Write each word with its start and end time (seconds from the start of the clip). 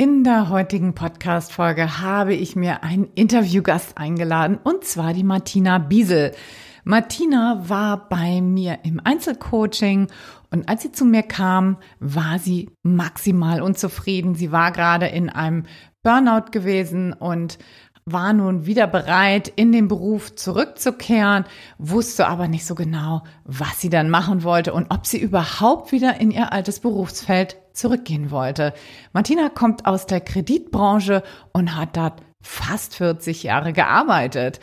In 0.00 0.22
der 0.22 0.48
heutigen 0.48 0.94
Podcast-Folge 0.94 1.98
habe 2.00 2.32
ich 2.32 2.54
mir 2.54 2.84
einen 2.84 3.08
Interviewgast 3.16 3.98
eingeladen 3.98 4.56
und 4.62 4.84
zwar 4.84 5.12
die 5.12 5.24
Martina 5.24 5.78
Biesel. 5.78 6.36
Martina 6.84 7.64
war 7.68 8.08
bei 8.08 8.40
mir 8.40 8.78
im 8.84 9.00
Einzelcoaching 9.02 10.06
und 10.52 10.68
als 10.68 10.82
sie 10.82 10.92
zu 10.92 11.04
mir 11.04 11.24
kam, 11.24 11.78
war 11.98 12.38
sie 12.38 12.70
maximal 12.84 13.60
unzufrieden. 13.60 14.36
Sie 14.36 14.52
war 14.52 14.70
gerade 14.70 15.08
in 15.08 15.30
einem 15.30 15.64
Burnout 16.04 16.52
gewesen 16.52 17.12
und 17.12 17.58
war 18.04 18.32
nun 18.32 18.66
wieder 18.66 18.86
bereit, 18.86 19.52
in 19.56 19.72
den 19.72 19.88
Beruf 19.88 20.36
zurückzukehren, 20.36 21.44
wusste 21.76 22.28
aber 22.28 22.46
nicht 22.46 22.66
so 22.66 22.76
genau, 22.76 23.24
was 23.42 23.80
sie 23.80 23.90
dann 23.90 24.10
machen 24.10 24.44
wollte 24.44 24.72
und 24.74 24.92
ob 24.92 25.06
sie 25.06 25.18
überhaupt 25.18 25.90
wieder 25.90 26.20
in 26.20 26.30
ihr 26.30 26.52
altes 26.52 26.78
Berufsfeld 26.78 27.56
zurückgehen 27.78 28.30
wollte. 28.30 28.74
Martina 29.12 29.48
kommt 29.48 29.86
aus 29.86 30.06
der 30.06 30.20
Kreditbranche 30.20 31.22
und 31.52 31.76
hat 31.76 31.96
dort 31.96 32.22
fast 32.42 32.94
40 32.94 33.42
Jahre 33.42 33.72
gearbeitet. 33.72 34.60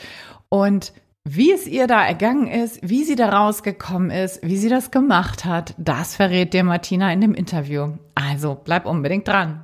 Und 0.49 0.93
wie 1.27 1.51
es 1.51 1.65
ihr 1.65 1.87
da 1.87 2.05
ergangen 2.05 2.47
ist, 2.47 2.79
wie 2.87 3.03
sie 3.03 3.15
da 3.15 3.29
rausgekommen 3.29 4.11
ist, 4.11 4.43
wie 4.43 4.57
sie 4.57 4.69
das 4.69 4.91
gemacht 4.91 5.43
hat, 5.43 5.73
das 5.77 6.15
verrät 6.15 6.53
dir 6.53 6.63
Martina 6.63 7.11
in 7.11 7.21
dem 7.21 7.33
Interview. 7.33 7.93
Also 8.13 8.55
bleib 8.63 8.85
unbedingt 8.85 9.27
dran. 9.27 9.63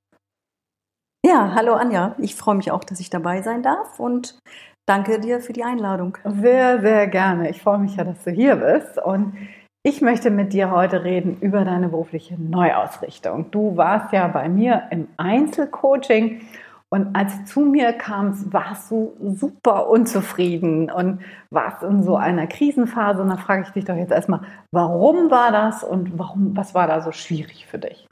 Ja, 1.25 1.53
hallo 1.53 1.73
Anja. 1.75 2.15
Ich 2.17 2.35
freue 2.35 2.55
mich 2.55 2.71
auch, 2.71 2.83
dass 2.83 2.99
ich 2.99 3.11
dabei 3.11 3.43
sein 3.43 3.61
darf 3.61 3.99
und 3.99 4.39
danke 4.87 5.19
dir 5.19 5.39
für 5.39 5.53
die 5.53 5.63
Einladung. 5.63 6.17
Sehr, 6.25 6.81
sehr 6.81 7.07
gerne. 7.07 7.49
Ich 7.49 7.61
freue 7.61 7.77
mich 7.77 7.95
ja, 7.95 8.03
dass 8.03 8.23
du 8.23 8.31
hier 8.31 8.55
bist 8.55 8.97
und 8.97 9.37
ich 9.83 10.01
möchte 10.01 10.31
mit 10.31 10.51
dir 10.51 10.71
heute 10.71 11.03
reden 11.03 11.37
über 11.39 11.63
deine 11.63 11.89
berufliche 11.89 12.41
Neuausrichtung. 12.41 13.51
Du 13.51 13.77
warst 13.77 14.11
ja 14.13 14.27
bei 14.27 14.49
mir 14.49 14.83
im 14.89 15.07
Einzelcoaching 15.17 16.41
und 16.89 17.15
als 17.15 17.37
du 17.37 17.45
zu 17.45 17.59
mir 17.61 17.93
kamst, 17.93 18.51
warst 18.51 18.91
du 18.91 19.13
super 19.21 19.89
unzufrieden 19.89 20.91
und 20.91 21.21
warst 21.49 21.83
in 21.83 22.03
so 22.03 22.17
einer 22.17 22.47
Krisenphase. 22.47 23.21
Und 23.21 23.29
da 23.29 23.37
frage 23.37 23.61
ich 23.61 23.69
dich 23.69 23.85
doch 23.85 23.95
jetzt 23.95 24.11
erstmal, 24.11 24.41
warum 24.71 25.31
war 25.31 25.51
das 25.51 25.83
und 25.83 26.19
warum, 26.19 26.57
was 26.57 26.75
war 26.75 26.87
da 26.87 26.99
so 26.99 27.11
schwierig 27.11 27.65
für 27.67 27.79
dich? 27.79 28.07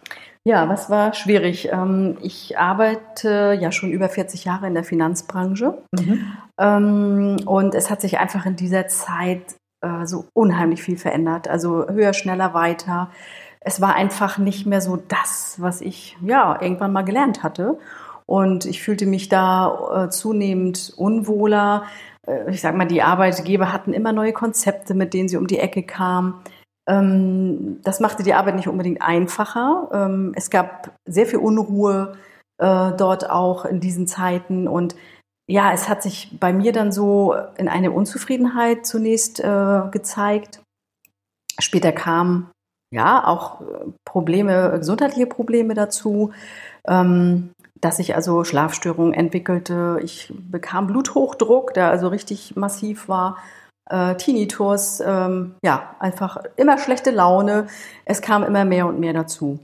Ja, 0.49 0.67
was 0.67 0.89
war 0.89 1.13
schwierig? 1.13 1.69
Ähm, 1.71 2.17
ich 2.23 2.57
arbeite 2.57 3.55
ja 3.61 3.71
schon 3.71 3.91
über 3.91 4.09
40 4.09 4.45
Jahre 4.45 4.65
in 4.65 4.73
der 4.73 4.83
Finanzbranche 4.83 5.77
mhm. 5.91 6.25
Ähm, 6.57 7.37
und 7.45 7.75
es 7.75 7.91
hat 7.91 8.01
sich 8.01 8.17
einfach 8.17 8.47
in 8.47 8.55
dieser 8.55 8.87
Zeit 8.87 9.43
äh, 9.81 10.07
so 10.07 10.25
unheimlich 10.33 10.81
viel 10.81 10.97
verändert. 10.97 11.47
Also 11.47 11.87
höher, 11.87 12.13
schneller, 12.13 12.55
weiter. 12.55 13.11
Es 13.59 13.79
war 13.79 13.93
einfach 13.93 14.39
nicht 14.39 14.65
mehr 14.65 14.81
so 14.81 14.95
das, 14.97 15.57
was 15.59 15.81
ich 15.81 16.17
ja 16.19 16.59
irgendwann 16.59 16.93
mal 16.93 17.03
gelernt 17.03 17.43
hatte. 17.43 17.77
Und 18.25 18.65
ich 18.65 18.81
fühlte 18.81 19.05
mich 19.05 19.29
da 19.29 20.05
äh, 20.05 20.09
zunehmend 20.09 20.95
unwohler. 20.97 21.83
Äh, 22.25 22.49
ich 22.49 22.61
sag 22.61 22.75
mal, 22.75 22.87
die 22.87 23.03
Arbeitgeber 23.03 23.71
hatten 23.71 23.93
immer 23.93 24.13
neue 24.13 24.33
Konzepte, 24.33 24.95
mit 24.95 25.13
denen 25.13 25.29
sie 25.29 25.37
um 25.37 25.45
die 25.45 25.59
Ecke 25.59 25.83
kamen. 25.83 26.41
Ähm, 26.89 27.79
das 27.83 27.99
machte 27.99 28.23
die 28.23 28.33
Arbeit 28.33 28.55
nicht 28.55 28.67
unbedingt 28.67 29.01
einfacher. 29.01 29.89
Ähm, 29.93 30.33
es 30.35 30.49
gab 30.49 30.91
sehr 31.05 31.27
viel 31.27 31.39
Unruhe 31.39 32.17
äh, 32.57 32.91
dort 32.97 33.29
auch 33.29 33.65
in 33.65 33.79
diesen 33.79 34.07
Zeiten 34.07 34.67
und 34.67 34.95
ja, 35.47 35.71
es 35.73 35.89
hat 35.89 36.03
sich 36.03 36.37
bei 36.39 36.53
mir 36.53 36.71
dann 36.71 36.91
so 36.91 37.35
in 37.57 37.69
eine 37.69 37.91
Unzufriedenheit 37.91 38.85
zunächst 38.85 39.39
äh, 39.39 39.81
gezeigt. 39.89 40.61
Später 41.59 41.91
kamen 41.91 42.51
ja 42.93 43.25
auch 43.25 43.61
Probleme, 44.05 44.77
gesundheitliche 44.77 45.25
Probleme 45.25 45.73
dazu, 45.73 46.31
ähm, 46.87 47.51
dass 47.81 47.97
ich 47.97 48.15
also 48.15 48.43
Schlafstörungen 48.43 49.13
entwickelte. 49.13 49.99
Ich 50.03 50.31
bekam 50.35 50.87
Bluthochdruck, 50.87 51.73
der 51.73 51.89
also 51.89 52.09
richtig 52.09 52.55
massiv 52.55 53.09
war 53.09 53.37
äh, 53.89 54.15
Tinnitus, 54.15 55.01
ähm, 55.05 55.55
ja, 55.63 55.95
einfach 55.99 56.37
immer 56.55 56.77
schlechte 56.77 57.11
Laune. 57.11 57.67
Es 58.05 58.21
kam 58.21 58.43
immer 58.43 58.65
mehr 58.65 58.87
und 58.87 58.99
mehr 58.99 59.13
dazu. 59.13 59.59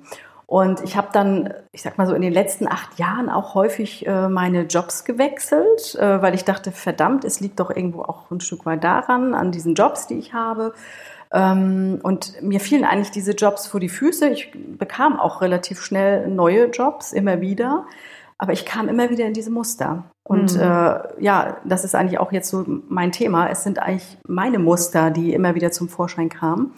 Und 0.47 0.83
ich 0.83 0.95
habe 0.95 1.07
dann, 1.11 1.53
ich 1.71 1.81
sag 1.81 1.97
mal 1.97 2.05
so, 2.05 2.13
in 2.13 2.21
den 2.21 2.33
letzten 2.33 2.67
acht 2.67 2.99
Jahren 2.99 3.29
auch 3.29 3.55
häufig 3.55 4.05
äh, 4.05 4.29
meine 4.29 4.63
Jobs 4.63 5.03
gewechselt, 5.03 5.95
äh, 5.95 6.21
weil 6.21 6.35
ich 6.35 6.45
dachte, 6.45 6.71
verdammt, 6.71 7.25
es 7.25 7.39
liegt 7.39 7.59
doch 7.59 7.71
irgendwo 7.71 8.03
auch 8.03 8.29
ein 8.29 8.41
Stück 8.41 8.65
weit 8.65 8.83
daran, 8.83 9.33
an 9.33 9.51
diesen 9.51 9.73
Jobs, 9.73 10.05
die 10.05 10.19
ich 10.19 10.33
habe. 10.33 10.73
Ähm, 11.31 11.99
und 12.03 12.41
mir 12.43 12.59
fielen 12.59 12.83
eigentlich 12.83 13.09
diese 13.09 13.31
Jobs 13.31 13.65
vor 13.65 13.79
die 13.79 13.89
Füße. 13.89 14.29
Ich 14.29 14.51
bekam 14.77 15.19
auch 15.19 15.41
relativ 15.41 15.81
schnell 15.81 16.27
neue 16.27 16.65
Jobs, 16.65 17.11
immer 17.11 17.41
wieder. 17.41 17.85
Aber 18.37 18.53
ich 18.53 18.65
kam 18.65 18.87
immer 18.87 19.09
wieder 19.09 19.25
in 19.25 19.33
diese 19.33 19.49
Muster. 19.51 20.03
Und 20.27 20.55
mhm. 20.55 20.61
äh, 20.61 21.23
ja, 21.23 21.57
das 21.65 21.83
ist 21.83 21.95
eigentlich 21.95 22.19
auch 22.19 22.31
jetzt 22.31 22.49
so 22.49 22.65
mein 22.89 23.11
Thema. 23.11 23.49
Es 23.49 23.63
sind 23.63 23.79
eigentlich 23.79 24.17
meine 24.27 24.59
Muster, 24.59 25.11
die 25.11 25.33
immer 25.33 25.55
wieder 25.55 25.71
zum 25.71 25.87
Vorschein 25.87 26.29
kamen. 26.29 26.73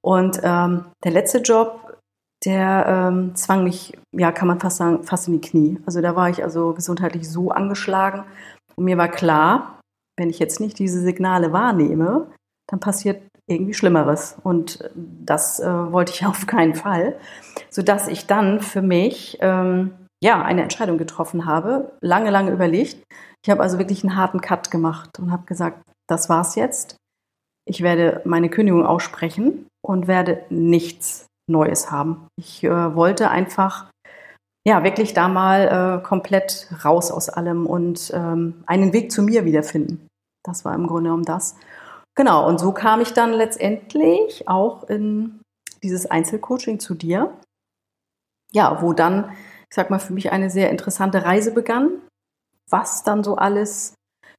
Und 0.00 0.40
ähm, 0.44 0.84
der 1.02 1.10
letzte 1.10 1.38
Job, 1.38 1.98
der 2.44 2.86
ähm, 2.86 3.34
zwang 3.34 3.64
mich, 3.64 3.98
ja, 4.12 4.30
kann 4.30 4.46
man 4.46 4.60
fast 4.60 4.76
sagen, 4.76 5.02
fast 5.02 5.26
in 5.26 5.34
die 5.34 5.40
Knie. 5.40 5.80
Also 5.84 6.00
da 6.00 6.14
war 6.14 6.30
ich 6.30 6.44
also 6.44 6.74
gesundheitlich 6.74 7.28
so 7.28 7.50
angeschlagen. 7.50 8.22
Und 8.76 8.84
mir 8.84 8.96
war 8.98 9.08
klar, 9.08 9.80
wenn 10.16 10.30
ich 10.30 10.38
jetzt 10.38 10.60
nicht 10.60 10.78
diese 10.78 11.00
Signale 11.00 11.52
wahrnehme, 11.52 12.28
dann 12.68 12.78
passiert 12.78 13.20
irgendwie 13.48 13.74
Schlimmeres. 13.74 14.36
Und 14.44 14.90
das 14.94 15.58
äh, 15.58 15.66
wollte 15.66 16.12
ich 16.12 16.24
auf 16.26 16.46
keinen 16.46 16.76
Fall. 16.76 17.16
Sodass 17.68 18.06
ich 18.06 18.26
dann 18.26 18.60
für 18.60 18.82
mich 18.82 19.38
ähm, 19.40 19.92
ja, 20.22 20.42
eine 20.42 20.62
Entscheidung 20.62 20.98
getroffen 20.98 21.46
habe, 21.46 21.92
lange, 22.00 22.30
lange 22.30 22.50
überlegt. 22.50 23.02
Ich 23.44 23.50
habe 23.50 23.62
also 23.62 23.78
wirklich 23.78 24.02
einen 24.02 24.16
harten 24.16 24.40
Cut 24.40 24.70
gemacht 24.70 25.18
und 25.18 25.30
habe 25.30 25.44
gesagt, 25.46 25.82
das 26.08 26.28
war's 26.28 26.54
jetzt. 26.54 26.96
Ich 27.68 27.82
werde 27.82 28.22
meine 28.24 28.48
Kündigung 28.48 28.86
aussprechen 28.86 29.66
und 29.84 30.06
werde 30.06 30.44
nichts 30.50 31.26
Neues 31.48 31.90
haben. 31.90 32.28
Ich 32.36 32.64
äh, 32.64 32.94
wollte 32.94 33.30
einfach, 33.30 33.90
ja, 34.66 34.82
wirklich 34.84 35.14
da 35.14 35.28
mal 35.28 36.00
äh, 36.00 36.06
komplett 36.06 36.68
raus 36.84 37.10
aus 37.10 37.28
allem 37.28 37.66
und 37.66 38.10
ähm, 38.14 38.64
einen 38.66 38.92
Weg 38.92 39.12
zu 39.12 39.22
mir 39.22 39.44
wiederfinden. 39.44 40.08
Das 40.44 40.64
war 40.64 40.74
im 40.74 40.86
Grunde 40.86 41.04
genommen 41.04 41.24
das. 41.24 41.56
Genau, 42.16 42.48
und 42.48 42.58
so 42.58 42.72
kam 42.72 43.00
ich 43.00 43.12
dann 43.12 43.32
letztendlich 43.32 44.48
auch 44.48 44.84
in 44.88 45.40
dieses 45.82 46.06
Einzelcoaching 46.10 46.80
zu 46.80 46.94
dir. 46.94 47.32
Ja, 48.52 48.80
wo 48.80 48.92
dann 48.92 49.32
ich 49.70 49.74
sag 49.74 49.90
mal, 49.90 49.98
für 49.98 50.12
mich 50.12 50.32
eine 50.32 50.50
sehr 50.50 50.70
interessante 50.70 51.24
Reise 51.24 51.52
begann, 51.52 51.90
was 52.70 53.02
dann 53.02 53.24
so 53.24 53.36
alles 53.36 53.94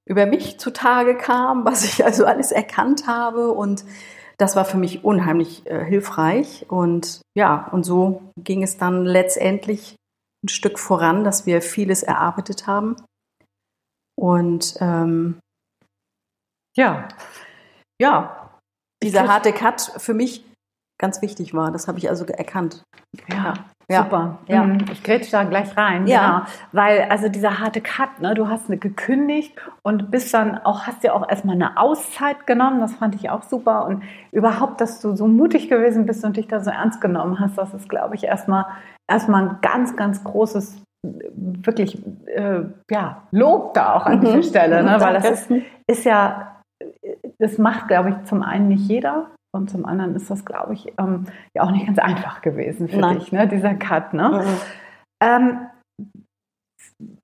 über 0.08 0.26
mich 0.26 0.60
zutage 0.60 1.18
kam, 1.18 1.66
was 1.66 1.84
ich 1.84 2.06
also 2.06 2.26
alles 2.26 2.52
erkannt 2.52 3.08
habe. 3.08 3.52
Und 3.52 3.84
das 4.38 4.56
war 4.56 4.66
für 4.66 4.78
mich 4.78 5.04
unheimlich 5.04 5.66
äh, 5.66 5.84
hilfreich. 5.84 6.66
Und 6.70 7.22
ja, 7.36 7.68
und 7.72 7.84
so 7.84 8.32
ging 8.38 8.64
es 8.64 8.78
dann 8.78 9.06
letztendlich 9.06 9.96
ein 10.44 10.50
Stück 10.50 10.80
voran, 10.80 11.24
dass 11.24 11.46
wir 11.46 11.62
vieles 11.62 12.04
erarbeitet 12.04 12.68
haben. 12.68 12.96
Und 14.16 14.76
ähm, 14.80 15.40
ja, 16.76 17.08
ja, 18.02 18.58
dieser 19.04 19.28
harte 19.28 19.52
Cut 19.52 19.82
für 19.98 20.14
mich 20.14 20.46
ganz 21.00 21.22
wichtig 21.22 21.54
war. 21.54 21.72
Das 21.72 21.88
habe 21.88 21.98
ich 21.98 22.10
also 22.10 22.26
erkannt. 22.26 22.84
Ja, 23.30 23.54
ja. 23.90 24.04
super. 24.04 24.40
Ja. 24.48 24.64
Mhm. 24.64 24.86
Ich 24.92 25.04
grätsch 25.04 25.32
da 25.32 25.44
gleich 25.44 25.76
rein. 25.78 26.08
Ja. 26.08 26.20
Genau. 26.20 26.42
Weil, 26.74 27.08
also 27.10 27.30
dieser 27.30 27.60
harte 27.60 27.82
Cut, 27.82 28.20
ne, 28.20 28.34
du 28.34 28.48
hast 28.50 28.70
eine 28.70 28.78
gekündigt 28.78 29.54
und 29.82 30.12
bist 30.12 30.34
dann 30.34 30.58
auch, 30.58 30.88
hast 30.88 31.04
dir 31.04 31.16
auch 31.16 31.28
erstmal 31.30 31.56
eine 31.56 31.78
Auszeit 31.78 32.46
genommen. 32.48 32.80
Das 32.80 32.96
fand 32.96 33.16
ich 33.16 33.30
auch 33.30 33.44
super. 33.44 33.86
Und 33.86 34.04
überhaupt, 34.32 34.82
dass 34.82 35.00
du 35.00 35.16
so 35.16 35.28
mutig 35.28 35.70
gewesen 35.70 36.06
bist 36.06 36.24
und 36.26 36.38
dich 36.38 36.48
da 36.48 36.60
so 36.60 36.70
ernst 36.70 37.00
genommen 37.00 37.40
hast, 37.40 37.58
das 37.58 37.74
ist, 37.74 37.88
glaube 37.88 38.16
ich, 38.16 38.26
erstmal, 38.26 38.66
erstmal 39.08 39.48
ein 39.48 39.58
ganz, 39.62 39.96
ganz 39.96 40.24
großes 40.24 40.82
wirklich 41.04 42.02
äh, 42.26 42.62
ja, 42.90 43.22
Lob 43.32 43.74
da 43.74 43.94
auch 43.94 44.06
an 44.06 44.18
mhm. 44.18 44.26
dieser 44.26 44.44
Stelle, 44.44 44.84
ne? 44.84 44.98
weil 45.00 45.14
das 45.14 45.30
ist, 45.30 45.52
ist 45.86 46.04
ja, 46.04 46.58
das 47.40 47.58
macht, 47.58 47.88
glaube 47.88 48.10
ich, 48.10 48.24
zum 48.26 48.44
einen 48.44 48.68
nicht 48.68 48.90
jeder, 48.90 49.28
Und 49.56 49.70
zum 49.70 49.86
anderen 49.86 50.16
ist 50.16 50.30
das, 50.30 50.46
glaube 50.46 50.74
ich, 50.74 50.94
ähm, 51.00 51.26
ja 51.54 51.64
auch 51.64 51.72
nicht 51.72 51.86
ganz 51.86 52.00
einfach 52.00 52.42
gewesen 52.42 52.90
für 52.90 52.98
Nein. 52.98 53.20
dich, 53.20 53.32
ne? 53.32 53.48
dieser 53.48 53.74
Cut. 53.76 54.14
Ne? 54.14 54.44
Mhm. 54.44 54.58
Ähm, 55.24 55.68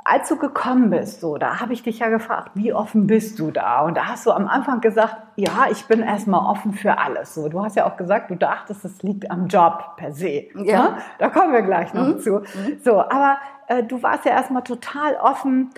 als 0.03 0.29
du 0.29 0.37
gekommen 0.37 0.89
bist, 0.91 1.21
so, 1.21 1.37
da 1.37 1.59
habe 1.59 1.73
ich 1.73 1.81
dich 1.81 1.99
ja 1.99 2.09
gefragt, 2.09 2.51
wie 2.53 2.73
offen 2.73 3.07
bist 3.07 3.39
du 3.39 3.49
da? 3.49 3.81
Und 3.81 3.95
da 3.95 4.05
hast 4.05 4.25
du 4.25 4.31
am 4.31 4.47
Anfang 4.47 4.81
gesagt, 4.81 5.15
ja, 5.35 5.67
ich 5.71 5.85
bin 5.85 6.01
erstmal 6.01 6.45
offen 6.45 6.73
für 6.73 6.99
alles. 6.99 7.33
So, 7.33 7.49
du 7.49 7.63
hast 7.63 7.75
ja 7.75 7.85
auch 7.87 7.97
gesagt, 7.97 8.29
du 8.29 8.35
dachtest, 8.35 8.85
es 8.85 9.01
liegt 9.01 9.31
am 9.31 9.47
Job 9.47 9.95
per 9.97 10.11
se. 10.11 10.47
Ja. 10.55 10.89
Ne? 10.89 10.97
Da 11.17 11.29
kommen 11.29 11.53
wir 11.53 11.63
gleich 11.63 11.93
noch 11.93 12.07
mhm. 12.07 12.19
zu. 12.19 12.39
Mhm. 12.39 12.79
So, 12.83 12.99
aber 12.99 13.37
äh, 13.67 13.83
du 13.83 14.03
warst 14.03 14.25
ja 14.25 14.31
erstmal 14.31 14.63
total 14.63 15.15
offen. 15.15 15.71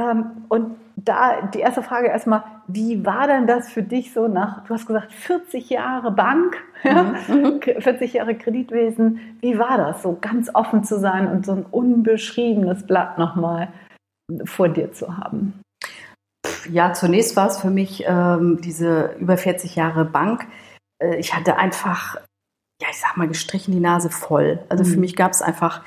Ähm, 0.00 0.44
und 0.48 0.76
da 0.96 1.42
die 1.42 1.60
erste 1.60 1.82
Frage 1.82 2.08
erstmal, 2.08 2.42
wie 2.66 3.04
war 3.04 3.26
denn 3.26 3.46
das 3.46 3.70
für 3.70 3.82
dich 3.82 4.12
so 4.12 4.28
nach, 4.28 4.64
du 4.64 4.74
hast 4.74 4.86
gesagt, 4.86 5.12
40 5.12 5.70
Jahre 5.70 6.10
Bank, 6.10 6.56
ja, 6.82 7.14
40 7.14 7.84
mhm. 7.84 8.16
Jahre 8.16 8.34
Kreditwesen, 8.34 9.20
wie 9.40 9.58
war 9.58 9.76
das 9.76 10.02
so, 10.02 10.16
ganz 10.20 10.54
offen 10.54 10.84
zu 10.84 10.98
sein 10.98 11.28
und 11.28 11.46
so 11.46 11.52
ein 11.52 11.66
unbeschriebenes 11.70 12.86
Blatt 12.86 13.18
nochmal 13.18 13.68
vor 14.44 14.68
dir 14.68 14.92
zu 14.92 15.16
haben? 15.16 15.60
Ja, 16.70 16.92
zunächst 16.92 17.36
war 17.36 17.48
es 17.48 17.58
für 17.58 17.70
mich 17.70 18.04
ähm, 18.06 18.60
diese 18.62 19.14
über 19.18 19.36
40 19.36 19.76
Jahre 19.76 20.04
Bank. 20.04 20.46
Äh, 21.02 21.16
ich 21.16 21.34
hatte 21.34 21.56
einfach, 21.56 22.16
ja, 22.80 22.88
ich 22.90 23.00
sag 23.00 23.16
mal, 23.16 23.28
gestrichen 23.28 23.72
die 23.72 23.80
Nase 23.80 24.10
voll. 24.10 24.60
Also 24.68 24.84
mhm. 24.84 24.88
für 24.88 25.00
mich 25.00 25.16
gab 25.16 25.32
es 25.32 25.42
einfach 25.42 25.82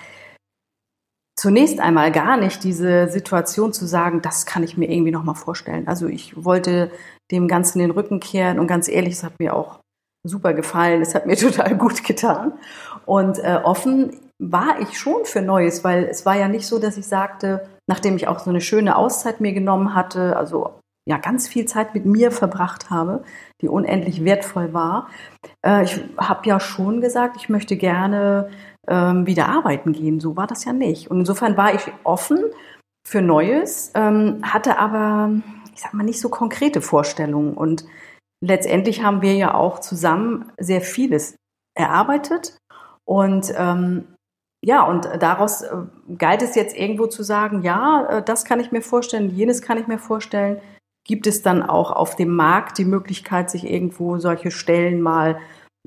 zunächst 1.36 1.80
einmal 1.80 2.12
gar 2.12 2.38
nicht 2.38 2.64
diese 2.64 3.08
Situation 3.10 3.74
zu 3.74 3.86
sagen, 3.86 4.22
das 4.22 4.46
kann 4.46 4.64
ich 4.64 4.78
mir 4.78 4.90
irgendwie 4.90 5.12
nochmal 5.12 5.36
vorstellen. 5.36 5.88
Also 5.88 6.08
ich 6.08 6.44
wollte 6.44 6.92
dem 7.32 7.48
Ganzen 7.48 7.80
den 7.80 7.92
Rücken 7.92 8.20
kehren 8.20 8.60
und 8.60 8.68
ganz 8.68 8.88
ehrlich, 8.88 9.14
es 9.14 9.24
hat 9.24 9.40
mir 9.40 9.56
auch 9.56 9.80
super 10.26 10.54
gefallen, 10.54 11.02
es 11.02 11.16
hat 11.16 11.26
mir 11.26 11.36
total 11.38 11.78
gut 11.78 12.04
getan. 12.04 12.54
Und 13.06 13.40
äh, 13.40 13.60
offen 13.64 14.20
war 14.40 14.80
ich 14.80 14.98
schon 14.98 15.26
für 15.26 15.42
Neues, 15.42 15.84
weil 15.84 16.06
es 16.06 16.26
war 16.26 16.36
ja 16.36 16.48
nicht 16.48 16.68
so, 16.68 16.80
dass 16.80 16.98
ich 16.98 17.08
sagte, 17.08 17.68
nachdem 17.88 18.16
ich 18.16 18.28
auch 18.28 18.40
so 18.40 18.50
eine 18.50 18.62
schöne 18.62 18.96
Auszeit 18.96 19.42
mir 19.42 19.54
genommen 19.54 19.96
hatte, 19.96 20.38
also 20.38 20.80
ja 21.06 21.18
ganz 21.18 21.48
viel 21.48 21.66
Zeit 21.66 21.94
mit 21.94 22.06
mir 22.06 22.32
verbracht 22.32 22.90
habe, 22.90 23.24
die 23.62 23.68
unendlich 23.68 24.24
wertvoll 24.24 24.74
war. 24.74 25.10
Äh, 25.66 25.84
ich 25.84 26.00
habe 26.18 26.48
ja 26.48 26.60
schon 26.60 27.02
gesagt, 27.02 27.36
ich 27.38 27.50
möchte 27.50 27.76
gerne 27.76 28.50
ähm, 28.88 29.26
wieder 29.26 29.48
arbeiten 29.50 29.94
gehen. 29.94 30.20
So 30.20 30.36
war 30.36 30.48
das 30.48 30.66
ja 30.66 30.74
nicht. 30.74 31.10
Und 31.10 31.20
insofern 31.20 31.58
war 31.58 31.74
ich 31.74 31.92
offen 32.04 32.40
für 33.06 33.22
Neues, 33.22 33.92
ähm, 33.96 34.40
hatte 34.44 34.78
aber, 34.78 35.32
ich 35.74 35.82
sag 35.82 35.94
mal, 35.94 36.04
nicht 36.04 36.20
so 36.20 36.30
konkrete 36.30 36.82
Vorstellungen. 36.82 37.54
Und 37.54 37.86
letztendlich 38.42 39.04
haben 39.04 39.22
wir 39.22 39.36
ja 39.36 39.54
auch 39.54 39.80
zusammen 39.80 40.52
sehr 40.58 40.82
vieles 40.82 41.36
erarbeitet. 41.76 42.58
Und 43.06 43.54
ähm, 43.58 44.06
ja, 44.66 44.84
und 44.84 45.10
daraus 45.20 45.62
äh, 45.62 45.76
galt 46.18 46.42
es 46.42 46.56
jetzt 46.56 46.76
irgendwo 46.76 47.08
zu 47.08 47.24
sagen, 47.24 47.64
ja, 47.64 48.06
äh, 48.06 48.24
das 48.24 48.46
kann 48.46 48.62
ich 48.62 48.72
mir 48.72 48.82
vorstellen, 48.82 49.30
jenes 49.30 49.62
kann 49.62 49.78
ich 49.78 49.88
mir 49.88 50.00
vorstellen. 50.00 50.62
Gibt 51.06 51.28
es 51.28 51.42
dann 51.42 51.64
auch 51.64 51.92
auf 51.92 52.16
dem 52.16 52.34
Markt 52.34 52.78
die 52.78 52.86
Möglichkeit, 52.86 53.50
sich 53.50 53.70
irgendwo 53.70 54.20
solche 54.20 54.52
Stellen 54.52 55.02
mal 55.02 55.38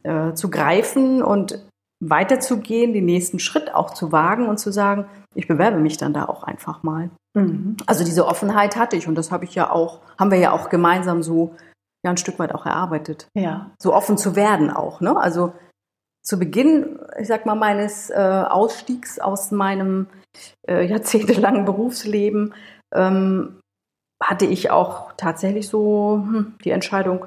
äh, 0.02 0.34
zu 0.34 0.50
greifen? 0.50 1.22
Und 1.22 1.66
weiterzugehen, 2.00 2.92
den 2.92 3.06
nächsten 3.06 3.38
Schritt 3.38 3.74
auch 3.74 3.92
zu 3.92 4.12
wagen 4.12 4.48
und 4.48 4.58
zu 4.58 4.70
sagen, 4.70 5.06
ich 5.34 5.48
bewerbe 5.48 5.78
mich 5.78 5.96
dann 5.96 6.12
da 6.12 6.26
auch 6.26 6.42
einfach 6.42 6.82
mal. 6.82 7.10
Mhm. 7.34 7.76
Also 7.86 8.04
diese 8.04 8.26
Offenheit 8.26 8.76
hatte 8.76 8.96
ich 8.96 9.08
und 9.08 9.14
das 9.14 9.30
habe 9.30 9.44
ich 9.44 9.54
ja 9.54 9.70
auch, 9.70 10.00
haben 10.18 10.30
wir 10.30 10.38
ja 10.38 10.52
auch 10.52 10.68
gemeinsam 10.68 11.22
so 11.22 11.54
ja 12.04 12.10
ein 12.10 12.16
Stück 12.16 12.38
weit 12.38 12.54
auch 12.54 12.66
erarbeitet. 12.66 13.28
Ja. 13.34 13.70
So 13.80 13.94
offen 13.94 14.18
zu 14.18 14.36
werden 14.36 14.70
auch, 14.70 15.00
ne? 15.00 15.16
Also 15.16 15.52
zu 16.22 16.38
Beginn, 16.38 16.98
ich 17.18 17.28
sag 17.28 17.46
mal, 17.46 17.54
meines 17.54 18.10
äh, 18.10 18.14
Ausstiegs 18.48 19.20
aus 19.20 19.52
meinem 19.52 20.08
äh, 20.68 20.84
jahrzehntelangen 20.84 21.64
Berufsleben 21.64 22.52
ähm, 22.92 23.60
hatte 24.20 24.46
ich 24.46 24.70
auch 24.70 25.12
tatsächlich 25.16 25.68
so 25.68 26.24
hm, 26.24 26.54
die 26.64 26.70
Entscheidung, 26.70 27.26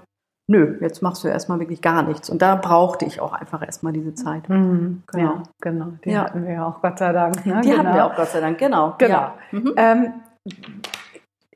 nö, 0.49 0.77
jetzt 0.81 1.01
machst 1.01 1.23
du 1.23 1.27
erstmal 1.27 1.59
wirklich 1.59 1.81
gar 1.81 2.01
nichts. 2.01 2.29
Und 2.29 2.41
da 2.41 2.55
brauchte 2.55 3.05
ich 3.05 3.21
auch 3.21 3.33
einfach 3.33 3.63
erstmal 3.63 3.93
diese 3.93 4.15
Zeit. 4.15 4.49
Mhm, 4.49 5.03
genau. 5.07 5.23
Ja, 5.23 5.43
genau. 5.61 5.85
Die 6.03 6.09
ja. 6.09 6.23
hatten 6.23 6.43
wir 6.43 6.53
ja 6.53 6.67
auch, 6.67 6.81
Gott 6.81 6.97
sei 6.97 7.13
Dank. 7.13 7.45
Ne? 7.45 7.61
Die 7.61 7.69
genau. 7.69 7.83
hatten 7.83 7.95
wir 7.95 8.05
auch, 8.05 8.15
Gott 8.15 8.29
sei 8.29 8.41
Dank, 8.41 8.57
genau. 8.57 8.95
Genau. 8.97 9.13
Ja. 9.13 9.33
Mhm. 9.51 9.73
Ähm, 9.77 10.13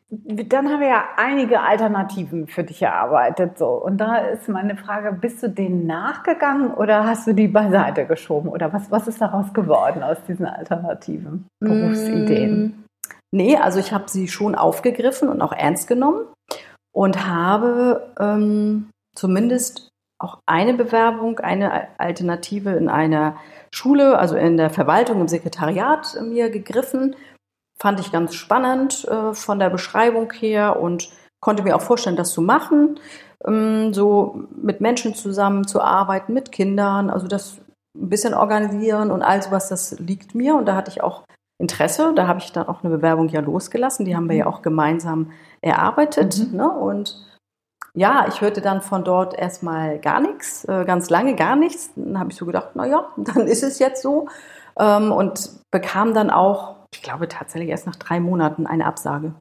dann 0.09 0.69
haben 0.69 0.79
wir 0.79 0.89
ja 0.89 1.03
einige 1.17 1.61
Alternativen 1.61 2.45
für 2.45 2.63
dich 2.63 2.83
erarbeitet. 2.83 3.57
So. 3.57 3.69
Und 3.69 3.97
da 3.97 4.17
ist 4.17 4.47
meine 4.47 4.77
Frage, 4.77 5.11
bist 5.11 5.41
du 5.41 5.49
denen 5.49 5.87
nachgegangen 5.87 6.71
oder 6.71 7.07
hast 7.07 7.25
du 7.25 7.33
die 7.33 7.47
beiseite 7.47 8.05
geschoben? 8.05 8.49
Oder 8.49 8.71
was, 8.71 8.91
was 8.91 9.07
ist 9.07 9.21
daraus 9.21 9.51
geworden 9.55 10.03
aus 10.03 10.17
diesen 10.27 10.45
alternativen 10.45 11.47
Berufsideen? 11.59 12.63
Mm, 12.63 12.83
nee, 13.31 13.57
also 13.57 13.79
ich 13.79 13.91
habe 13.91 14.07
sie 14.07 14.27
schon 14.27 14.53
aufgegriffen 14.53 15.29
und 15.29 15.41
auch 15.41 15.51
ernst 15.51 15.87
genommen 15.87 16.27
und 16.93 17.27
habe 17.27 18.13
ähm, 18.19 18.89
zumindest 19.15 19.89
auch 20.19 20.39
eine 20.45 20.73
Bewerbung, 20.73 21.39
eine 21.39 21.99
Alternative 21.99 22.71
in 22.71 22.87
einer 22.87 23.35
Schule, 23.71 24.17
also 24.17 24.35
in 24.35 24.55
der 24.55 24.69
Verwaltung, 24.69 25.19
im 25.19 25.27
Sekretariat 25.27 26.17
mir 26.21 26.49
gegriffen. 26.49 27.15
Fand 27.77 27.99
ich 27.99 28.11
ganz 28.11 28.35
spannend 28.35 29.05
äh, 29.09 29.33
von 29.33 29.59
der 29.59 29.69
Beschreibung 29.69 30.31
her 30.31 30.79
und 30.79 31.09
konnte 31.41 31.63
mir 31.63 31.75
auch 31.75 31.81
vorstellen, 31.81 32.15
das 32.15 32.31
zu 32.31 32.41
machen, 32.41 32.99
ähm, 33.45 33.93
so 33.93 34.45
mit 34.55 34.79
Menschen 34.79 35.15
zusammen 35.15 35.67
zu 35.67 35.81
arbeiten, 35.81 36.33
mit 36.33 36.51
Kindern, 36.51 37.09
also 37.09 37.27
das 37.27 37.57
ein 37.95 38.09
bisschen 38.09 38.33
organisieren 38.33 39.11
und 39.11 39.23
all 39.23 39.41
sowas, 39.41 39.67
das 39.69 39.99
liegt 39.99 40.35
mir 40.35 40.55
und 40.55 40.65
da 40.65 40.75
hatte 40.75 40.89
ich 40.89 41.03
auch 41.03 41.23
Interesse. 41.63 42.13
Da 42.13 42.27
habe 42.27 42.39
ich 42.39 42.51
dann 42.51 42.67
auch 42.67 42.83
eine 42.83 42.93
Bewerbung 42.93 43.29
ja 43.29 43.39
losgelassen. 43.39 44.05
Die 44.05 44.15
haben 44.15 44.29
wir 44.29 44.35
ja 44.35 44.45
mhm. 44.45 44.51
auch 44.51 44.61
gemeinsam 44.61 45.31
erarbeitet. 45.61 46.51
Mhm. 46.51 46.57
Ne? 46.57 46.69
Und 46.69 47.25
ja, 47.95 48.25
ich 48.27 48.41
hörte 48.41 48.61
dann 48.61 48.81
von 48.81 49.03
dort 49.03 49.33
erstmal 49.33 49.97
gar 49.99 50.19
nichts, 50.19 50.65
äh, 50.65 50.83
ganz 50.85 51.09
lange 51.09 51.35
gar 51.35 51.55
nichts. 51.55 51.91
Dann 51.95 52.19
habe 52.19 52.31
ich 52.31 52.37
so 52.37 52.45
gedacht, 52.45 52.71
na 52.73 52.85
ja, 52.85 53.07
dann 53.17 53.47
ist 53.47 53.63
es 53.63 53.79
jetzt 53.79 54.01
so. 54.01 54.27
Ähm, 54.77 55.11
und 55.11 55.61
bekam 55.71 56.13
dann 56.13 56.29
auch, 56.29 56.75
ich 56.93 57.01
glaube 57.01 57.27
tatsächlich 57.27 57.69
erst 57.69 57.87
nach 57.87 57.95
drei 57.95 58.19
Monaten 58.19 58.67
eine 58.67 58.85
Absage. 58.85 59.33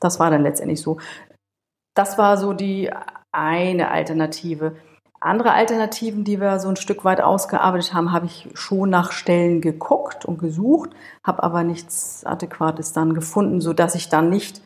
Das 0.00 0.20
war 0.20 0.30
dann 0.30 0.42
letztendlich 0.42 0.82
so. 0.82 0.98
Das 1.94 2.18
war 2.18 2.36
so 2.36 2.52
die 2.52 2.90
eine 3.32 3.90
Alternative. 3.90 4.76
Andere 5.22 5.52
Alternativen, 5.52 6.24
die 6.24 6.40
wir 6.40 6.58
so 6.58 6.68
ein 6.68 6.76
Stück 6.76 7.04
weit 7.04 7.20
ausgearbeitet 7.20 7.92
haben, 7.92 8.10
habe 8.10 8.24
ich 8.24 8.48
schon 8.54 8.88
nach 8.88 9.12
Stellen 9.12 9.60
geguckt 9.60 10.24
und 10.24 10.38
gesucht, 10.38 10.90
habe 11.22 11.42
aber 11.42 11.62
nichts 11.62 12.24
Adäquates 12.24 12.94
dann 12.94 13.12
gefunden, 13.12 13.60
sodass 13.60 13.94
ich 13.94 14.08
dann 14.08 14.30
nicht 14.30 14.62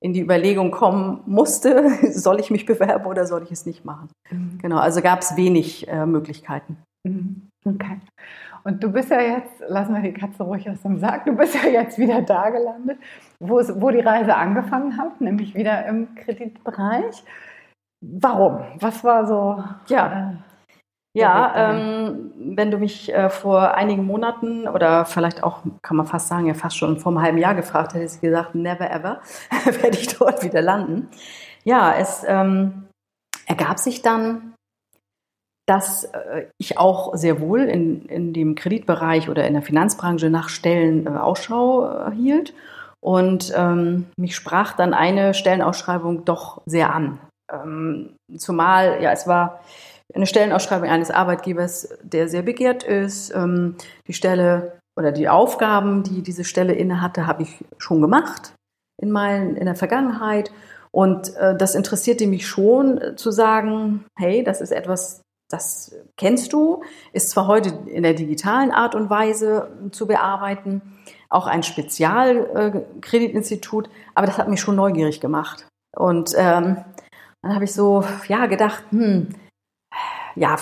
in 0.00 0.14
die 0.14 0.22
Überlegung 0.22 0.70
kommen 0.70 1.20
musste, 1.26 1.90
soll 2.12 2.40
ich 2.40 2.50
mich 2.50 2.64
bewerben 2.64 3.04
oder 3.04 3.26
soll 3.26 3.42
ich 3.42 3.52
es 3.52 3.66
nicht 3.66 3.84
machen. 3.84 4.08
Mhm. 4.30 4.58
Genau, 4.62 4.78
also 4.78 5.02
gab 5.02 5.20
es 5.20 5.36
wenig 5.36 5.88
äh, 5.88 6.06
Möglichkeiten. 6.06 6.78
Mhm. 7.04 7.48
Okay. 7.64 8.00
Und 8.64 8.82
du 8.82 8.90
bist 8.90 9.10
ja 9.10 9.20
jetzt, 9.20 9.60
lassen 9.68 9.94
wir 9.94 10.02
die 10.02 10.12
Katze 10.12 10.42
ruhig 10.42 10.68
aus 10.70 10.82
dem 10.82 10.98
Sack, 10.98 11.26
du 11.26 11.32
bist 11.32 11.54
ja 11.54 11.68
jetzt 11.68 11.98
wieder 11.98 12.22
da 12.22 12.50
gelandet, 12.50 12.98
wo, 13.40 13.58
es, 13.58 13.78
wo 13.80 13.90
die 13.90 14.00
Reise 14.00 14.36
angefangen 14.36 14.96
hat, 14.96 15.20
nämlich 15.20 15.54
wieder 15.54 15.86
im 15.86 16.14
Kreditbereich. 16.14 17.24
Warum? 18.00 18.60
Was 18.78 19.02
war 19.04 19.26
so? 19.26 19.62
Ja. 19.88 20.30
Äh, 20.30 20.36
ja, 21.14 21.52
ähm, 21.56 22.32
wenn 22.36 22.70
du 22.70 22.78
mich 22.78 23.12
äh, 23.12 23.28
vor 23.28 23.74
einigen 23.74 24.04
Monaten 24.04 24.68
oder 24.68 25.04
vielleicht 25.04 25.42
auch, 25.42 25.62
kann 25.82 25.96
man 25.96 26.06
fast 26.06 26.28
sagen, 26.28 26.46
ja 26.46 26.54
fast 26.54 26.76
schon 26.76 26.98
vor 26.98 27.10
einem 27.10 27.22
halben 27.22 27.38
Jahr 27.38 27.54
gefragt 27.54 27.94
hättest 27.94 28.18
du 28.18 28.26
gesagt, 28.28 28.54
never 28.54 28.88
ever 28.88 29.20
werde 29.64 29.98
ich 29.98 30.16
dort 30.16 30.44
wieder 30.44 30.62
landen. 30.62 31.08
Ja, 31.64 31.92
es 31.94 32.24
ähm, 32.26 32.84
ergab 33.46 33.78
sich 33.78 34.02
dann, 34.02 34.54
dass 35.66 36.04
äh, 36.04 36.46
ich 36.58 36.78
auch 36.78 37.14
sehr 37.16 37.40
wohl 37.40 37.62
in, 37.62 38.06
in 38.06 38.32
dem 38.32 38.54
Kreditbereich 38.54 39.28
oder 39.28 39.46
in 39.46 39.54
der 39.54 39.62
Finanzbranche 39.62 40.30
nach 40.30 40.48
Stellen 40.48 41.06
äh, 41.06 41.10
Ausschau 41.10 42.06
äh, 42.06 42.12
hielt. 42.12 42.54
Und 43.00 43.52
ähm, 43.56 44.06
mich 44.16 44.34
sprach 44.34 44.74
dann 44.74 44.94
eine 44.94 45.34
Stellenausschreibung 45.34 46.24
doch 46.24 46.62
sehr 46.66 46.92
an. 46.94 47.18
Ähm, 47.52 48.16
zumal, 48.36 49.02
ja, 49.02 49.12
es 49.12 49.26
war 49.26 49.60
eine 50.14 50.26
Stellenausschreibung 50.26 50.88
eines 50.88 51.10
Arbeitgebers, 51.10 51.96
der 52.02 52.28
sehr 52.28 52.42
begehrt 52.42 52.82
ist. 52.82 53.34
Ähm, 53.34 53.76
die 54.06 54.12
Stelle 54.12 54.78
oder 54.98 55.12
die 55.12 55.28
Aufgaben, 55.28 56.02
die 56.02 56.22
diese 56.22 56.44
Stelle 56.44 56.74
innehatte, 56.74 57.26
habe 57.26 57.42
ich 57.42 57.64
schon 57.78 58.00
gemacht 58.00 58.54
in, 59.00 59.10
mein, 59.10 59.56
in 59.56 59.66
der 59.66 59.76
Vergangenheit. 59.76 60.50
Und 60.90 61.36
äh, 61.36 61.56
das 61.56 61.74
interessierte 61.74 62.26
mich 62.26 62.46
schon 62.46 63.00
zu 63.16 63.30
sagen, 63.30 64.04
hey, 64.16 64.42
das 64.42 64.60
ist 64.60 64.72
etwas, 64.72 65.22
das 65.50 65.94
kennst 66.16 66.52
du, 66.52 66.82
ist 67.12 67.30
zwar 67.30 67.46
heute 67.46 67.70
in 67.86 68.02
der 68.02 68.14
digitalen 68.14 68.70
Art 68.70 68.94
und 68.94 69.10
Weise 69.10 69.70
zu 69.92 70.06
bearbeiten, 70.06 70.82
auch 71.28 71.46
ein 71.46 71.62
Spezialkreditinstitut, 71.62 73.86
äh, 73.86 73.90
aber 74.14 74.26
das 74.26 74.38
hat 74.38 74.48
mich 74.48 74.60
schon 74.60 74.76
neugierig 74.76 75.20
gemacht. 75.20 75.66
Und 75.94 76.32
ähm, 76.36 76.78
dann 77.42 77.54
habe 77.54 77.64
ich 77.64 77.72
so, 77.72 78.04
ja, 78.28 78.46
gedacht, 78.46 78.84
hm, 78.90 79.28
ja, 80.34 80.56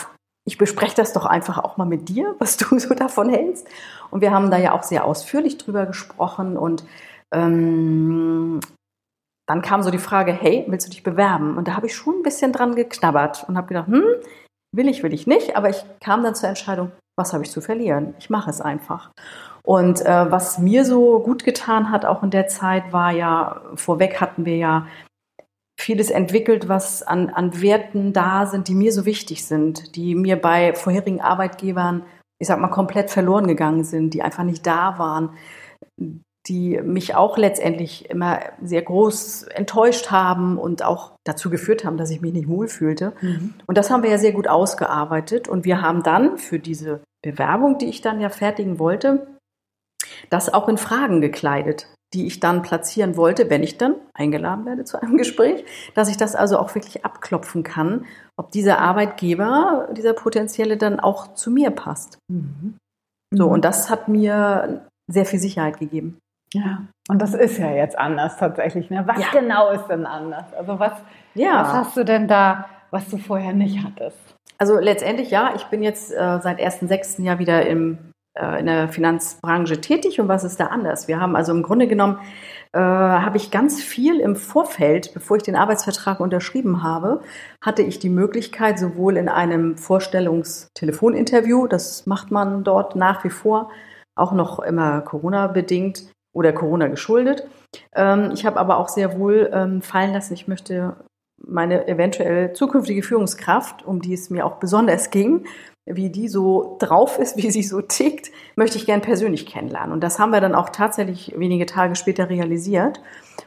ich 0.46 0.58
bespreche 0.58 0.94
das 0.94 1.12
doch 1.12 1.26
einfach 1.26 1.58
auch 1.58 1.76
mal 1.76 1.84
mit 1.84 2.08
dir, 2.08 2.34
was 2.38 2.56
du 2.56 2.78
so 2.78 2.94
davon 2.94 3.28
hältst. 3.28 3.66
Und 4.10 4.20
wir 4.20 4.30
haben 4.30 4.50
da 4.50 4.58
ja 4.58 4.72
auch 4.72 4.82
sehr 4.82 5.04
ausführlich 5.04 5.58
drüber 5.58 5.86
gesprochen 5.86 6.56
und 6.56 6.84
ähm, 7.34 8.60
dann 9.48 9.62
kam 9.62 9.82
so 9.82 9.90
die 9.90 9.98
Frage, 9.98 10.32
hey, 10.32 10.64
willst 10.68 10.86
du 10.86 10.90
dich 10.90 11.02
bewerben? 11.02 11.56
Und 11.56 11.68
da 11.68 11.76
habe 11.76 11.86
ich 11.86 11.94
schon 11.94 12.16
ein 12.16 12.22
bisschen 12.22 12.52
dran 12.52 12.74
geknabbert 12.74 13.44
und 13.48 13.56
habe 13.56 13.68
gedacht, 13.68 13.86
hm, 13.86 14.04
will 14.74 14.88
ich, 14.88 15.02
will 15.02 15.12
ich 15.12 15.26
nicht. 15.26 15.56
Aber 15.56 15.70
ich 15.70 15.84
kam 16.00 16.24
dann 16.24 16.34
zur 16.34 16.48
Entscheidung, 16.48 16.90
was 17.16 17.32
habe 17.32 17.44
ich 17.44 17.50
zu 17.50 17.60
verlieren? 17.60 18.14
Ich 18.18 18.28
mache 18.28 18.50
es 18.50 18.60
einfach. 18.60 19.10
Und 19.62 20.04
äh, 20.04 20.30
was 20.30 20.58
mir 20.58 20.84
so 20.84 21.20
gut 21.20 21.44
getan 21.44 21.90
hat, 21.90 22.04
auch 22.04 22.22
in 22.22 22.30
der 22.30 22.48
Zeit, 22.48 22.92
war 22.92 23.12
ja, 23.12 23.60
vorweg 23.74 24.20
hatten 24.20 24.44
wir 24.44 24.56
ja 24.56 24.86
vieles 25.78 26.10
entwickelt, 26.10 26.68
was 26.68 27.02
an, 27.02 27.28
an 27.30 27.60
Werten 27.60 28.12
da 28.12 28.46
sind, 28.46 28.68
die 28.68 28.74
mir 28.74 28.92
so 28.92 29.04
wichtig 29.04 29.44
sind, 29.44 29.94
die 29.96 30.14
mir 30.14 30.36
bei 30.36 30.74
vorherigen 30.74 31.20
Arbeitgebern, 31.20 32.04
ich 32.38 32.48
sag 32.48 32.58
mal, 32.58 32.68
komplett 32.68 33.10
verloren 33.10 33.46
gegangen 33.46 33.84
sind, 33.84 34.14
die 34.14 34.22
einfach 34.22 34.44
nicht 34.44 34.66
da 34.66 34.98
waren, 34.98 35.30
die 36.48 36.80
mich 36.80 37.14
auch 37.14 37.36
letztendlich 37.36 38.08
immer 38.08 38.40
sehr 38.62 38.82
groß 38.82 39.44
enttäuscht 39.44 40.10
haben 40.10 40.58
und 40.58 40.84
auch 40.84 41.12
dazu 41.24 41.50
geführt 41.50 41.84
haben, 41.84 41.96
dass 41.96 42.10
ich 42.10 42.20
mich 42.20 42.32
nicht 42.32 42.48
wohlfühlte. 42.48 43.12
Mhm. 43.20 43.54
Und 43.66 43.76
das 43.76 43.90
haben 43.90 44.02
wir 44.02 44.10
ja 44.10 44.18
sehr 44.18 44.32
gut 44.32 44.48
ausgearbeitet. 44.48 45.48
Und 45.48 45.64
wir 45.64 45.82
haben 45.82 46.02
dann 46.02 46.38
für 46.38 46.58
diese 46.58 47.00
Bewerbung, 47.22 47.78
die 47.78 47.88
ich 47.88 48.00
dann 48.00 48.20
ja 48.20 48.28
fertigen 48.28 48.78
wollte, 48.78 49.26
das 50.30 50.52
auch 50.52 50.68
in 50.68 50.78
Fragen 50.78 51.20
gekleidet, 51.20 51.88
die 52.16 52.26
ich 52.26 52.40
dann 52.40 52.62
platzieren 52.62 53.16
wollte, 53.16 53.50
wenn 53.50 53.62
ich 53.62 53.76
dann 53.76 53.94
eingeladen 54.14 54.64
werde 54.64 54.84
zu 54.84 55.00
einem 55.00 55.16
Gespräch, 55.18 55.64
dass 55.94 56.08
ich 56.08 56.16
das 56.16 56.34
also 56.34 56.58
auch 56.58 56.74
wirklich 56.74 57.04
abklopfen 57.04 57.62
kann, 57.62 58.06
ob 58.36 58.50
dieser 58.50 58.78
Arbeitgeber, 58.78 59.88
dieser 59.96 60.14
potenzielle 60.14 60.78
dann 60.78 60.98
auch 60.98 61.34
zu 61.34 61.50
mir 61.50 61.70
passt. 61.70 62.18
Mhm. 62.28 62.78
So, 63.32 63.46
mhm. 63.46 63.52
und 63.52 63.64
das 63.64 63.90
hat 63.90 64.08
mir 64.08 64.86
sehr 65.08 65.26
viel 65.26 65.38
Sicherheit 65.38 65.78
gegeben. 65.78 66.18
Ja, 66.54 66.82
und 67.08 67.20
das 67.20 67.34
ist 67.34 67.58
ja 67.58 67.70
jetzt 67.70 67.98
anders 67.98 68.38
tatsächlich. 68.38 68.88
Ne? 68.88 69.02
Was 69.06 69.20
ja. 69.20 69.28
genau 69.32 69.70
ist 69.70 69.86
denn 69.88 70.06
anders? 70.06 70.54
Also 70.54 70.78
was, 70.78 70.92
ja. 71.34 71.60
was 71.60 71.72
hast 71.72 71.96
du 71.96 72.04
denn 72.04 72.28
da, 72.28 72.66
was 72.90 73.08
du 73.08 73.18
vorher 73.18 73.52
nicht 73.52 73.84
hattest? 73.84 74.18
Also 74.58 74.78
letztendlich 74.78 75.30
ja, 75.30 75.52
ich 75.54 75.64
bin 75.64 75.82
jetzt 75.82 76.12
äh, 76.12 76.40
seit 76.40 76.60
1.6. 76.60 77.22
Jahr 77.22 77.38
wieder 77.38 77.66
im, 77.66 77.98
in 78.58 78.66
der 78.66 78.88
Finanzbranche 78.88 79.80
tätig 79.80 80.20
und 80.20 80.28
was 80.28 80.44
ist 80.44 80.60
da 80.60 80.66
anders? 80.66 81.08
Wir 81.08 81.20
haben 81.20 81.36
also 81.36 81.52
im 81.52 81.62
Grunde 81.62 81.86
genommen, 81.86 82.18
äh, 82.72 82.78
habe 82.78 83.36
ich 83.36 83.50
ganz 83.50 83.82
viel 83.82 84.20
im 84.20 84.36
Vorfeld, 84.36 85.14
bevor 85.14 85.36
ich 85.36 85.42
den 85.42 85.56
Arbeitsvertrag 85.56 86.20
unterschrieben 86.20 86.82
habe, 86.82 87.22
hatte 87.60 87.82
ich 87.82 87.98
die 87.98 88.10
Möglichkeit, 88.10 88.78
sowohl 88.78 89.16
in 89.16 89.28
einem 89.28 89.76
Vorstellungstelefoninterview, 89.76 91.66
das 91.66 92.06
macht 92.06 92.30
man 92.30 92.64
dort 92.64 92.96
nach 92.96 93.24
wie 93.24 93.30
vor, 93.30 93.70
auch 94.14 94.32
noch 94.32 94.58
immer 94.58 95.00
Corona-bedingt, 95.02 96.10
oder 96.36 96.52
Corona 96.52 96.88
geschuldet. 96.88 97.48
Ähm, 97.94 98.30
ich 98.34 98.44
habe 98.44 98.60
aber 98.60 98.76
auch 98.76 98.88
sehr 98.88 99.18
wohl 99.18 99.50
ähm, 99.52 99.80
fallen 99.80 100.12
lassen, 100.12 100.34
ich 100.34 100.46
möchte 100.46 100.96
meine 101.38 101.88
eventuell 101.88 102.52
zukünftige 102.52 103.02
Führungskraft, 103.02 103.84
um 103.84 104.00
die 104.00 104.12
es 104.12 104.30
mir 104.30 104.44
auch 104.44 104.56
besonders 104.56 105.10
ging, 105.10 105.46
wie 105.86 106.10
die 106.10 106.28
so 106.28 106.76
drauf 106.78 107.18
ist, 107.18 107.36
wie 107.42 107.50
sie 107.50 107.62
so 107.62 107.80
tickt, 107.80 108.30
möchte 108.56 108.76
ich 108.76 108.86
gern 108.86 109.00
persönlich 109.00 109.46
kennenlernen. 109.46 109.92
Und 109.92 110.02
das 110.02 110.18
haben 110.18 110.32
wir 110.32 110.40
dann 110.40 110.54
auch 110.54 110.70
tatsächlich 110.70 111.34
wenige 111.36 111.66
Tage 111.66 111.94
später 111.94 112.28
realisiert. 112.28 113.00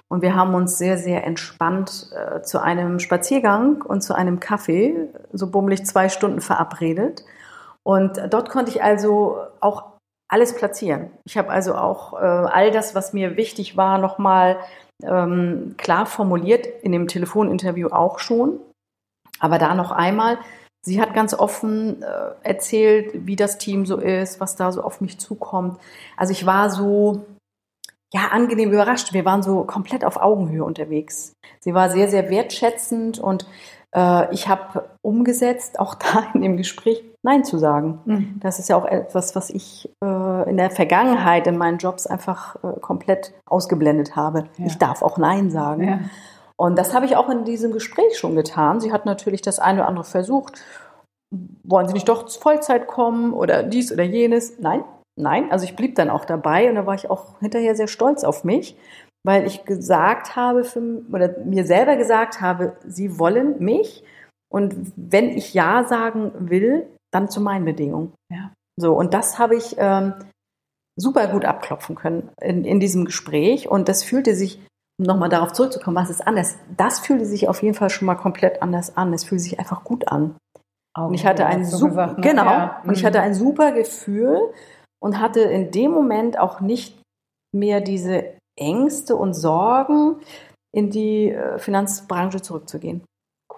Und 0.07 0.21
wir 0.21 0.35
haben 0.35 0.55
uns 0.55 0.77
sehr, 0.77 0.97
sehr 0.97 1.25
entspannt 1.25 2.09
äh, 2.15 2.41
zu 2.41 2.61
einem 2.61 2.99
Spaziergang 2.99 3.81
und 3.81 4.01
zu 4.01 4.15
einem 4.15 4.39
Kaffee, 4.39 5.09
so 5.31 5.51
bummelig 5.51 5.85
zwei 5.85 6.09
Stunden 6.09 6.41
verabredet. 6.41 7.23
Und 7.83 8.19
dort 8.29 8.49
konnte 8.49 8.71
ich 8.71 8.83
also 8.83 9.37
auch 9.59 9.83
alles 10.29 10.55
platzieren. 10.55 11.11
Ich 11.25 11.37
habe 11.37 11.49
also 11.49 11.75
auch 11.75 12.13
äh, 12.13 12.17
all 12.17 12.71
das, 12.71 12.93
was 12.93 13.13
mir 13.13 13.35
wichtig 13.35 13.77
war, 13.77 13.97
nochmal 13.97 14.59
ähm, 15.03 15.75
klar 15.77 16.05
formuliert, 16.05 16.67
in 16.83 16.91
dem 16.91 17.07
Telefoninterview 17.07 17.87
auch 17.89 18.19
schon. 18.19 18.59
Aber 19.39 19.57
da 19.57 19.73
noch 19.73 19.91
einmal, 19.91 20.37
sie 20.81 21.01
hat 21.01 21.13
ganz 21.13 21.33
offen 21.33 22.01
äh, 22.01 22.31
erzählt, 22.43 23.11
wie 23.25 23.35
das 23.35 23.57
Team 23.57 23.85
so 23.85 23.97
ist, 23.97 24.39
was 24.39 24.55
da 24.55 24.71
so 24.71 24.81
auf 24.81 25.01
mich 25.01 25.19
zukommt. 25.19 25.79
Also 26.17 26.31
ich 26.31 26.45
war 26.45 26.69
so, 26.69 27.25
ja, 28.13 28.29
angenehm 28.31 28.71
überrascht. 28.71 29.13
Wir 29.13 29.25
waren 29.25 29.43
so 29.43 29.63
komplett 29.63 30.03
auf 30.03 30.17
Augenhöhe 30.17 30.63
unterwegs. 30.63 31.33
Sie 31.59 31.73
war 31.73 31.89
sehr, 31.89 32.07
sehr 32.07 32.29
wertschätzend 32.29 33.19
und 33.19 33.45
äh, 33.95 34.33
ich 34.33 34.47
habe 34.47 34.89
umgesetzt, 35.01 35.79
auch 35.79 35.93
da 35.95 36.27
in 36.33 36.41
dem 36.41 36.57
Gespräch 36.57 37.03
Nein 37.21 37.43
zu 37.43 37.57
sagen. 37.57 37.99
Mhm. 38.05 38.39
Das 38.39 38.59
ist 38.59 38.69
ja 38.69 38.77
auch 38.77 38.85
etwas, 38.85 39.35
was 39.35 39.49
ich 39.49 39.89
äh, 40.01 40.49
in 40.49 40.55
der 40.55 40.71
Vergangenheit 40.71 41.47
in 41.47 41.57
meinen 41.57 41.77
Jobs 41.77 42.07
einfach 42.07 42.55
äh, 42.63 42.79
komplett 42.79 43.33
ausgeblendet 43.45 44.15
habe. 44.15 44.45
Ja. 44.57 44.65
Ich 44.67 44.77
darf 44.77 45.01
auch 45.01 45.17
Nein 45.17 45.51
sagen. 45.51 45.83
Ja. 45.83 45.99
Und 46.59 46.77
das 46.77 46.93
habe 46.93 47.05
ich 47.05 47.15
auch 47.15 47.29
in 47.29 47.45
diesem 47.45 47.71
Gespräch 47.71 48.17
schon 48.17 48.35
getan. 48.35 48.81
Sie 48.81 48.91
hat 48.91 49.05
natürlich 49.05 49.41
das 49.41 49.59
eine 49.59 49.79
oder 49.79 49.87
andere 49.87 50.03
versucht. 50.03 50.61
Wollen 51.63 51.87
Sie 51.87 51.93
nicht 51.93 52.09
doch 52.09 52.29
Vollzeit 52.29 52.87
kommen 52.87 53.33
oder 53.33 53.63
dies 53.63 53.93
oder 53.93 54.03
jenes? 54.03 54.59
Nein, 54.59 54.83
nein. 55.15 55.51
Also 55.51 55.63
ich 55.63 55.75
blieb 55.75 55.95
dann 55.95 56.09
auch 56.09 56.25
dabei 56.25 56.69
und 56.69 56.75
da 56.75 56.85
war 56.85 56.95
ich 56.95 57.09
auch 57.09 57.39
hinterher 57.39 57.75
sehr 57.75 57.87
stolz 57.87 58.23
auf 58.23 58.43
mich, 58.43 58.75
weil 59.25 59.45
ich 59.45 59.63
gesagt 59.63 60.35
habe 60.35 60.65
für, 60.65 61.01
oder 61.13 61.37
mir 61.45 61.65
selber 61.65 61.95
gesagt 61.95 62.41
habe, 62.41 62.75
Sie 62.85 63.19
wollen 63.19 63.63
mich 63.63 64.03
und 64.51 64.91
wenn 64.95 65.29
ich 65.29 65.53
Ja 65.53 65.85
sagen 65.85 66.31
will, 66.49 66.87
dann 67.11 67.29
zu 67.29 67.39
meinen 67.39 67.65
Bedingungen. 67.65 68.13
Ja. 68.31 68.51
So, 68.77 68.93
und 68.93 69.13
das 69.13 69.39
habe 69.39 69.55
ich 69.55 69.75
ähm, 69.77 70.13
super 70.97 71.27
gut 71.27 71.45
abklopfen 71.45 71.95
können 71.95 72.29
in, 72.41 72.65
in 72.65 72.79
diesem 72.79 73.05
Gespräch. 73.05 73.69
Und 73.69 73.87
das 73.87 74.03
fühlte 74.03 74.35
sich, 74.35 74.59
um 74.99 75.05
nochmal 75.05 75.29
darauf 75.29 75.53
zurückzukommen, 75.53 75.95
was 75.95 76.09
ist 76.09 76.25
anders, 76.27 76.57
das 76.77 76.99
fühlte 76.99 77.25
sich 77.25 77.47
auf 77.47 77.63
jeden 77.63 77.73
Fall 77.73 77.89
schon 77.89 78.05
mal 78.05 78.15
komplett 78.15 78.61
anders 78.61 78.95
an. 78.97 79.13
Es 79.13 79.23
fühlte 79.23 79.43
sich 79.43 79.59
einfach 79.59 79.83
gut 79.83 80.07
an. 80.09 80.35
und 80.95 81.13
ich 81.13 81.25
hatte 81.25 81.45
ein 81.45 81.65
super, 81.65 81.89
gesagt, 81.89 82.17
ne? 82.17 82.23
genau, 82.29 82.45
ja. 82.45 82.81
und 82.83 82.93
ich 82.97 83.05
hatte 83.05 83.21
ein 83.21 83.33
super 83.33 83.71
Gefühl 83.71 84.39
und 85.01 85.19
hatte 85.19 85.39
in 85.39 85.71
dem 85.71 85.91
Moment 85.91 86.37
auch 86.37 86.59
nicht 86.59 87.01
mehr 87.55 87.81
diese 87.81 88.25
Ängste 88.59 89.15
und 89.15 89.33
Sorgen, 89.33 90.17
in 90.75 90.91
die 90.91 91.31
äh, 91.31 91.57
Finanzbranche 91.57 92.41
zurückzugehen 92.41 93.03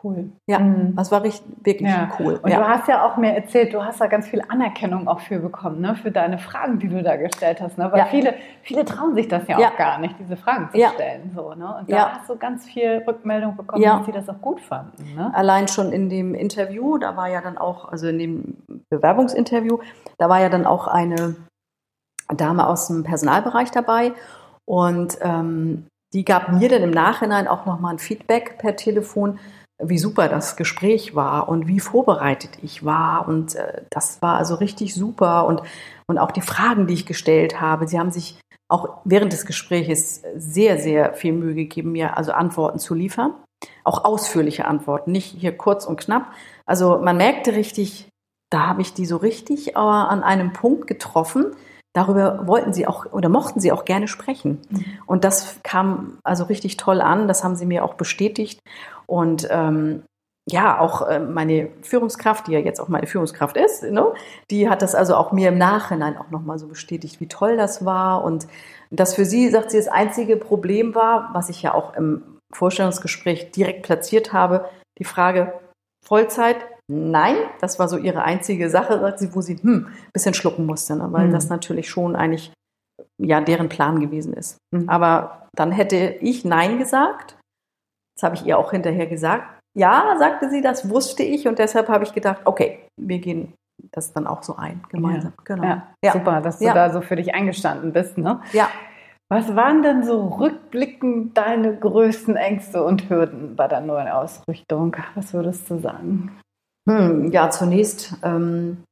cool. 0.03 0.31
Ja, 0.47 0.59
mhm. 0.59 0.95
das 0.95 1.11
war 1.11 1.23
richtig, 1.23 1.45
wirklich 1.63 1.89
ja. 1.89 2.09
cool. 2.19 2.39
Und 2.41 2.49
ja. 2.49 2.59
du 2.59 2.67
hast 2.67 2.87
ja 2.87 3.05
auch 3.05 3.17
mir 3.17 3.33
erzählt, 3.33 3.73
du 3.73 3.83
hast 3.83 4.01
da 4.01 4.07
ganz 4.07 4.27
viel 4.27 4.41
Anerkennung 4.47 5.07
auch 5.07 5.19
für 5.19 5.39
bekommen, 5.39 5.81
ne? 5.81 5.95
für 5.95 6.11
deine 6.11 6.37
Fragen, 6.37 6.79
die 6.79 6.87
du 6.87 7.01
da 7.03 7.15
gestellt 7.15 7.61
hast. 7.61 7.77
Ne? 7.77 7.91
Weil 7.91 7.99
ja. 7.99 8.05
viele, 8.05 8.35
viele 8.63 8.85
trauen 8.85 9.15
sich 9.15 9.27
das 9.27 9.47
ja, 9.47 9.57
auch 9.57 9.77
gar 9.77 9.99
nicht, 9.99 10.15
diese 10.19 10.37
Fragen 10.37 10.69
zu 10.71 10.77
stellen. 10.93 11.31
So, 11.35 11.53
ne? 11.53 11.75
Und 11.79 11.91
da 11.91 12.13
hast 12.13 12.29
du 12.29 12.37
ganz 12.37 12.65
viel 12.65 13.03
Rückmeldung 13.07 13.55
bekommen, 13.55 13.83
dass 13.83 14.05
sie 14.05 14.11
das 14.11 14.29
auch 14.29 14.41
gut 14.41 14.61
fanden. 14.61 15.15
Ne? 15.15 15.31
Allein 15.33 15.67
schon 15.67 15.91
in 15.91 16.09
dem 16.09 16.35
Interview, 16.35 16.97
da 16.97 17.15
war 17.15 17.29
ja 17.29 17.41
dann 17.41 17.57
auch, 17.57 17.89
also 17.89 18.07
in 18.07 18.19
dem 18.19 18.57
Bewerbungsinterview, 18.89 19.79
da 20.17 20.29
war 20.29 20.41
ja 20.41 20.49
dann 20.49 20.65
auch 20.65 20.87
eine 20.87 21.35
Dame 22.35 22.67
aus 22.67 22.87
dem 22.87 23.03
Personalbereich 23.03 23.71
dabei. 23.71 24.13
Und 24.65 25.17
ähm, 25.21 25.87
die 26.13 26.25
gab 26.25 26.51
mir 26.51 26.69
dann 26.69 26.83
im 26.83 26.91
Nachhinein 26.91 27.47
auch 27.47 27.65
nochmal 27.65 27.93
ein 27.93 27.99
Feedback 27.99 28.57
per 28.57 28.75
Telefon, 28.75 29.39
wie 29.83 29.97
super 29.97 30.29
das 30.29 30.55
Gespräch 30.55 31.15
war 31.15 31.49
und 31.49 31.67
wie 31.67 31.79
vorbereitet 31.79 32.51
ich 32.61 32.85
war. 32.85 33.27
Und 33.27 33.55
äh, 33.55 33.83
das 33.89 34.21
war 34.21 34.37
also 34.37 34.55
richtig 34.55 34.93
super. 34.93 35.45
Und, 35.45 35.61
und 36.07 36.17
auch 36.17 36.31
die 36.31 36.41
Fragen, 36.41 36.87
die 36.87 36.93
ich 36.93 37.05
gestellt 37.05 37.59
habe, 37.59 37.87
sie 37.87 37.99
haben 37.99 38.11
sich 38.11 38.39
auch 38.69 39.01
während 39.03 39.33
des 39.33 39.45
Gesprächs 39.45 40.21
sehr, 40.35 40.79
sehr 40.79 41.13
viel 41.13 41.33
Mühe 41.33 41.55
gegeben, 41.55 41.91
mir 41.91 42.17
also 42.17 42.31
Antworten 42.31 42.79
zu 42.79 42.93
liefern. 42.93 43.33
Auch 43.83 44.05
ausführliche 44.05 44.65
Antworten, 44.65 45.11
nicht 45.11 45.35
hier 45.37 45.55
kurz 45.55 45.85
und 45.85 45.99
knapp. 45.99 46.31
Also 46.65 46.99
man 46.99 47.17
merkte 47.17 47.53
richtig, 47.53 48.07
da 48.49 48.67
habe 48.67 48.81
ich 48.81 48.93
die 48.93 49.05
so 49.05 49.17
richtig 49.17 49.75
äh, 49.75 49.79
an 49.79 50.23
einem 50.23 50.53
Punkt 50.53 50.87
getroffen. 50.87 51.55
Darüber 51.93 52.47
wollten 52.47 52.71
sie 52.71 52.87
auch 52.87 53.11
oder 53.11 53.27
mochten 53.27 53.59
sie 53.59 53.73
auch 53.73 53.83
gerne 53.83 54.07
sprechen. 54.07 54.59
Mhm. 54.69 54.85
Und 55.05 55.23
das 55.25 55.59
kam 55.63 56.19
also 56.23 56.45
richtig 56.45 56.77
toll 56.77 57.01
an. 57.01 57.27
Das 57.27 57.43
haben 57.43 57.57
sie 57.57 57.65
mir 57.65 57.83
auch 57.83 57.95
bestätigt. 57.95 58.61
Und 59.11 59.45
ähm, 59.51 60.03
ja, 60.49 60.79
auch 60.79 61.05
äh, 61.05 61.19
meine 61.19 61.67
Führungskraft, 61.81 62.47
die 62.47 62.53
ja 62.53 62.59
jetzt 62.59 62.79
auch 62.79 62.87
meine 62.87 63.07
Führungskraft 63.07 63.57
ist, 63.57 63.83
ne, 63.83 64.13
die 64.49 64.69
hat 64.69 64.81
das 64.81 64.95
also 64.95 65.15
auch 65.15 65.33
mir 65.33 65.49
im 65.49 65.57
Nachhinein 65.57 66.17
auch 66.17 66.29
nochmal 66.31 66.57
so 66.57 66.67
bestätigt, 66.67 67.19
wie 67.19 67.27
toll 67.27 67.57
das 67.57 67.83
war. 67.83 68.23
Und 68.23 68.47
das 68.89 69.13
für 69.13 69.25
sie, 69.25 69.49
sagt 69.49 69.71
sie, 69.71 69.77
das 69.77 69.89
einzige 69.89 70.37
Problem 70.37 70.95
war, 70.95 71.29
was 71.33 71.49
ich 71.49 71.61
ja 71.61 71.73
auch 71.73 71.93
im 71.95 72.23
Vorstellungsgespräch 72.53 73.51
direkt 73.51 73.83
platziert 73.83 74.31
habe, 74.31 74.69
die 74.97 75.03
Frage 75.03 75.59
Vollzeit. 76.05 76.55
Nein, 76.89 77.35
das 77.59 77.79
war 77.79 77.89
so 77.89 77.97
ihre 77.97 78.23
einzige 78.23 78.69
Sache, 78.69 78.97
sagt 78.99 79.19
sie, 79.19 79.35
wo 79.35 79.41
sie 79.41 79.57
hm, 79.57 79.87
ein 79.87 80.11
bisschen 80.13 80.33
schlucken 80.33 80.65
musste, 80.65 80.95
ne, 80.95 81.07
weil 81.11 81.27
mhm. 81.27 81.33
das 81.33 81.49
natürlich 81.49 81.89
schon 81.89 82.15
eigentlich 82.15 82.53
ja 83.21 83.41
deren 83.41 83.67
Plan 83.67 83.99
gewesen 83.99 84.33
ist. 84.33 84.57
Mhm. 84.73 84.87
Aber 84.87 85.47
dann 85.53 85.73
hätte 85.73 86.15
ich 86.21 86.45
Nein 86.45 86.79
gesagt 86.79 87.35
das 88.21 88.23
habe 88.23 88.35
ich 88.35 88.45
ihr 88.45 88.57
auch 88.57 88.71
hinterher 88.71 89.07
gesagt. 89.07 89.43
ja, 89.73 90.15
sagte 90.19 90.49
sie, 90.49 90.61
das 90.61 90.89
wusste 90.89 91.23
ich 91.23 91.47
und 91.47 91.57
deshalb 91.57 91.87
habe 91.89 92.03
ich 92.03 92.13
gedacht, 92.13 92.41
okay, 92.45 92.79
wir 92.97 93.19
gehen 93.19 93.53
das 93.91 94.13
dann 94.13 94.27
auch 94.27 94.43
so 94.43 94.57
ein, 94.57 94.83
gemeinsam. 94.89 95.33
Ja. 95.37 95.43
Genau. 95.43 95.63
Ja. 95.63 95.87
ja. 96.03 96.11
Super, 96.11 96.41
dass 96.41 96.59
du 96.59 96.65
da 96.65 96.91
so 96.91 97.01
für 97.01 97.15
dich 97.15 97.33
eingestanden 97.33 97.93
bist. 97.93 98.17
Ne? 98.17 98.41
Ja. 98.53 98.69
Was 99.29 99.55
waren 99.55 99.81
denn 99.81 100.03
so 100.03 100.27
rückblickend 100.27 101.35
deine 101.37 101.75
größten 101.75 102.35
Ängste 102.35 102.83
und 102.83 103.09
Hürden 103.09 103.55
bei 103.55 103.67
der 103.67 103.81
neuen 103.81 104.09
Ausrichtung? 104.09 104.95
Was 105.15 105.33
würdest 105.33 105.69
du 105.69 105.79
sagen? 105.79 106.37
Hm, 106.87 107.31
ja, 107.31 107.49
zunächst 107.49 108.13
ähm, 108.23 108.83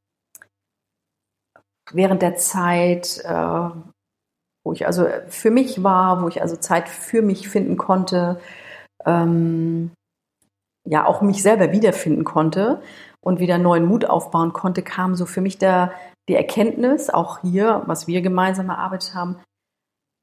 während 1.91 2.21
der 2.21 2.37
Zeit, 2.37 3.21
äh, 3.25 3.69
wo 4.63 4.73
ich 4.73 4.87
also 4.87 5.07
für 5.27 5.51
mich 5.51 5.83
war, 5.83 6.23
wo 6.23 6.29
ich 6.29 6.41
also 6.41 6.55
Zeit 6.55 6.87
für 6.87 7.21
mich 7.21 7.49
finden 7.49 7.77
konnte, 7.77 8.39
ähm, 9.05 9.91
ja 10.87 11.05
auch 11.05 11.21
mich 11.21 11.41
selber 11.41 11.71
wiederfinden 11.71 12.23
konnte 12.23 12.81
und 13.21 13.39
wieder 13.39 13.57
neuen 13.57 13.85
Mut 13.85 14.05
aufbauen 14.05 14.53
konnte, 14.53 14.81
kam 14.81 15.15
so 15.15 15.25
für 15.25 15.41
mich 15.41 15.57
der, 15.57 15.91
die 16.27 16.35
Erkenntnis, 16.35 17.09
auch 17.09 17.39
hier, 17.41 17.83
was 17.85 18.07
wir 18.07 18.21
gemeinsam 18.21 18.69
erarbeitet 18.69 19.13
haben, 19.13 19.37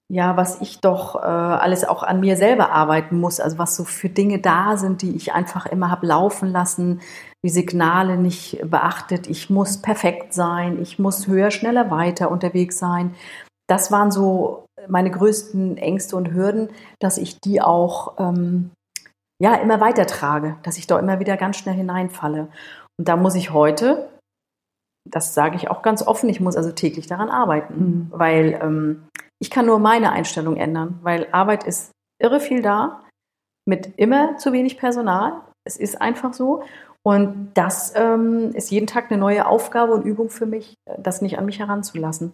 ja, 0.09 0.37
was 0.37 0.61
ich 0.61 0.80
doch 0.80 1.16
äh, 1.16 1.26
alles 1.26 1.85
auch 1.85 2.04
an 2.04 2.21
mir 2.21 2.37
selber 2.37 2.71
arbeiten 2.71 3.18
muss, 3.18 3.40
also 3.40 3.59
was 3.59 3.75
so 3.75 3.85
für 3.85 4.09
Dinge 4.09 4.40
da 4.40 4.76
sind, 4.76 5.02
die 5.02 5.16
ich 5.16 5.33
einfach 5.33 5.66
immer 5.66 5.90
habe 5.90 6.06
laufen 6.06 6.49
lassen, 6.49 7.00
die 7.45 7.49
Signale 7.49 8.16
nicht 8.16 8.61
beachtet, 8.64 9.26
ich 9.26 9.50
muss 9.50 9.83
perfekt 9.83 10.33
sein, 10.33 10.80
ich 10.80 11.00
muss 11.00 11.26
höher, 11.26 11.50
schneller, 11.50 11.90
weiter 11.90 12.30
unterwegs 12.30 12.78
sein. 12.78 13.14
Das 13.68 13.90
waren 13.90 14.12
so 14.12 14.65
meine 14.88 15.10
größten 15.10 15.76
Ängste 15.76 16.16
und 16.16 16.32
Hürden, 16.32 16.68
dass 17.00 17.18
ich 17.18 17.40
die 17.40 17.60
auch 17.60 18.18
ähm, 18.18 18.70
ja 19.40 19.54
immer 19.56 19.80
weiter 19.80 20.06
trage, 20.06 20.56
dass 20.62 20.78
ich 20.78 20.86
da 20.86 20.98
immer 20.98 21.20
wieder 21.20 21.36
ganz 21.36 21.56
schnell 21.56 21.74
hineinfalle. 21.74 22.48
Und 22.98 23.08
da 23.08 23.16
muss 23.16 23.34
ich 23.34 23.52
heute, 23.52 24.08
das 25.08 25.34
sage 25.34 25.56
ich 25.56 25.70
auch 25.70 25.82
ganz 25.82 26.06
offen, 26.06 26.28
ich 26.28 26.40
muss 26.40 26.56
also 26.56 26.72
täglich 26.72 27.06
daran 27.06 27.28
arbeiten, 27.28 27.74
mhm. 27.74 28.10
weil 28.10 28.58
ähm, 28.62 29.08
ich 29.40 29.50
kann 29.50 29.66
nur 29.66 29.78
meine 29.78 30.12
Einstellung 30.12 30.56
ändern, 30.56 30.98
weil 31.02 31.28
Arbeit 31.32 31.64
ist 31.64 31.92
irre 32.22 32.40
viel 32.40 32.62
da, 32.62 33.02
mit 33.68 33.98
immer 33.98 34.38
zu 34.38 34.52
wenig 34.52 34.78
Personal. 34.78 35.42
Es 35.64 35.76
ist 35.76 36.00
einfach 36.00 36.32
so. 36.32 36.62
Und 37.02 37.52
das 37.54 37.92
ähm, 37.94 38.50
ist 38.54 38.70
jeden 38.70 38.86
Tag 38.86 39.10
eine 39.10 39.20
neue 39.20 39.46
Aufgabe 39.46 39.92
und 39.92 40.04
Übung 40.04 40.28
für 40.30 40.46
mich, 40.46 40.74
das 40.98 41.22
nicht 41.22 41.38
an 41.38 41.46
mich 41.46 41.58
heranzulassen. 41.58 42.32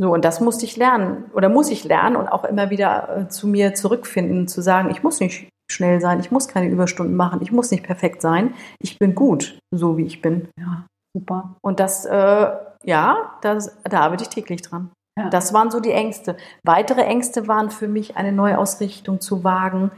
So, 0.00 0.12
und 0.12 0.24
das 0.24 0.40
musste 0.40 0.64
ich 0.64 0.76
lernen 0.76 1.30
oder 1.34 1.48
muss 1.48 1.70
ich 1.70 1.84
lernen 1.84 2.16
und 2.16 2.28
auch 2.28 2.44
immer 2.44 2.70
wieder 2.70 3.16
äh, 3.16 3.28
zu 3.28 3.46
mir 3.46 3.74
zurückfinden, 3.74 4.48
zu 4.48 4.60
sagen, 4.60 4.90
ich 4.90 5.02
muss 5.02 5.20
nicht 5.20 5.48
schnell 5.70 6.00
sein, 6.00 6.20
ich 6.20 6.30
muss 6.30 6.48
keine 6.48 6.68
Überstunden 6.68 7.16
machen, 7.16 7.40
ich 7.42 7.52
muss 7.52 7.70
nicht 7.70 7.84
perfekt 7.84 8.20
sein, 8.20 8.54
ich 8.80 8.98
bin 8.98 9.14
gut, 9.14 9.58
so 9.72 9.96
wie 9.96 10.04
ich 10.04 10.20
bin. 10.20 10.48
Ja, 10.58 10.86
super. 11.16 11.54
Und 11.62 11.80
das, 11.80 12.04
äh, 12.04 12.52
ja, 12.84 13.38
das, 13.40 13.76
da 13.84 14.00
arbeite 14.00 14.24
ich 14.24 14.30
täglich 14.30 14.62
dran. 14.62 14.90
Ja. 15.18 15.30
Das 15.30 15.54
waren 15.54 15.70
so 15.70 15.78
die 15.78 15.92
Ängste. 15.92 16.36
Weitere 16.64 17.02
Ängste 17.02 17.46
waren 17.46 17.70
für 17.70 17.86
mich, 17.86 18.16
eine 18.16 18.32
Neuausrichtung 18.32 19.20
zu 19.20 19.44
wagen. 19.44 19.92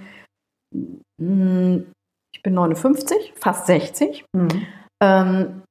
Hm, 1.19 1.91
ich 2.35 2.43
bin 2.43 2.53
59, 2.53 3.33
fast 3.37 3.67
60. 3.67 4.27
Mhm. 4.35 4.67
Ähm, 5.03 5.63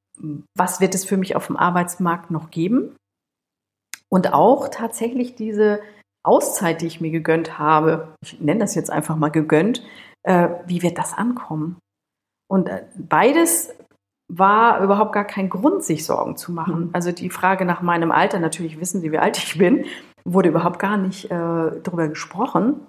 was 0.57 0.81
wird 0.81 0.95
es 0.95 1.05
für 1.05 1.17
mich 1.17 1.35
auf 1.35 1.47
dem 1.47 1.57
Arbeitsmarkt 1.57 2.31
noch 2.31 2.49
geben? 2.49 2.95
Und 4.15 4.31
auch 4.31 4.69
tatsächlich 4.69 5.35
diese 5.35 5.81
Auszeit, 6.25 6.79
die 6.79 6.87
ich 6.87 7.01
mir 7.01 7.11
gegönnt 7.11 7.59
habe, 7.59 8.15
ich 8.23 8.39
nenne 8.39 8.61
das 8.61 8.73
jetzt 8.73 8.89
einfach 8.89 9.17
mal 9.17 9.27
gegönnt, 9.27 9.83
äh, 10.23 10.47
wie 10.65 10.81
wird 10.83 10.97
das 10.97 11.13
ankommen? 11.13 11.79
Und 12.49 12.69
äh, 12.69 12.85
beides 12.97 13.75
war 14.31 14.81
überhaupt 14.81 15.11
gar 15.11 15.25
kein 15.25 15.49
Grund, 15.49 15.83
sich 15.83 16.05
Sorgen 16.05 16.37
zu 16.37 16.53
machen. 16.53 16.85
Mhm. 16.85 16.89
Also 16.93 17.11
die 17.11 17.29
Frage 17.29 17.65
nach 17.65 17.81
meinem 17.81 18.13
Alter, 18.13 18.39
natürlich 18.39 18.79
wissen 18.79 19.01
Sie, 19.01 19.11
wie 19.11 19.17
alt 19.17 19.37
ich 19.37 19.57
bin, 19.57 19.83
wurde 20.23 20.47
überhaupt 20.47 20.79
gar 20.79 20.95
nicht 20.95 21.25
äh, 21.25 21.27
darüber 21.83 22.07
gesprochen. 22.07 22.87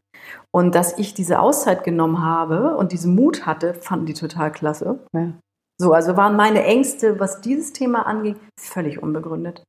Und 0.55 0.77
dass 0.77 0.97
ich 0.97 1.13
diese 1.13 1.41
Auszeit 1.41 1.83
genommen 1.83 2.25
habe 2.25 2.77
und 2.77 2.93
diesen 2.93 3.17
Mut 3.17 3.47
hatte, 3.47 3.75
fanden 3.75 4.07
die 4.07 4.15
total 4.15 4.53
klasse. 4.53 5.05
Ja. 5.13 5.33
So, 5.77 5.93
also 5.93 6.17
waren 6.17 6.37
meine 6.37 6.63
Ängste, 6.63 7.19
was 7.19 7.41
dieses 7.41 7.73
Thema 7.73 8.07
anging, 8.07 8.37
völlig 8.61 9.03
unbegründet. 9.03 9.65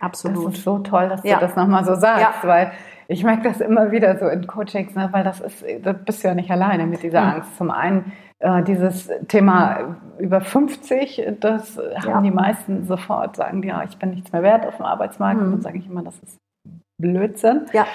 Absolut. 0.00 0.48
Das 0.48 0.54
ist 0.54 0.64
so 0.64 0.78
toll, 0.78 1.08
dass 1.08 1.22
ja. 1.24 1.34
du 1.34 1.40
das 1.40 1.56
nochmal 1.56 1.84
so 1.84 1.94
sagst, 1.94 2.42
ja. 2.42 2.48
weil 2.48 2.72
ich 3.08 3.24
merke 3.24 3.44
das 3.44 3.60
immer 3.60 3.90
wieder 3.90 4.18
so 4.18 4.28
in 4.28 4.46
Coachings, 4.46 4.94
ne, 4.94 5.08
weil 5.12 5.24
das 5.24 5.40
ist, 5.40 5.64
da 5.82 5.92
bist 5.92 6.22
du 6.22 6.28
ja 6.28 6.34
nicht 6.34 6.50
alleine 6.50 6.86
mit 6.86 7.02
dieser 7.02 7.22
mhm. 7.22 7.28
Angst. 7.28 7.56
Zum 7.56 7.70
einen 7.70 8.12
äh, 8.40 8.62
dieses 8.62 9.10
Thema 9.28 9.96
über 10.18 10.40
50, 10.40 11.22
das 11.40 11.76
ja. 11.76 12.12
haben 12.12 12.24
die 12.24 12.30
meisten 12.30 12.86
sofort, 12.86 13.36
sagen 13.36 13.62
ja, 13.62 13.82
ich 13.82 13.96
bin 13.98 14.10
nichts 14.10 14.30
mehr 14.32 14.42
wert 14.42 14.66
auf 14.66 14.76
dem 14.76 14.84
Arbeitsmarkt. 14.84 15.40
Mhm. 15.40 15.46
Und 15.46 15.52
dann 15.52 15.62
sage 15.62 15.78
ich 15.78 15.86
immer, 15.86 16.02
das 16.02 16.18
ist 16.20 16.38
Blödsinn. 17.00 17.66
Ja. 17.72 17.86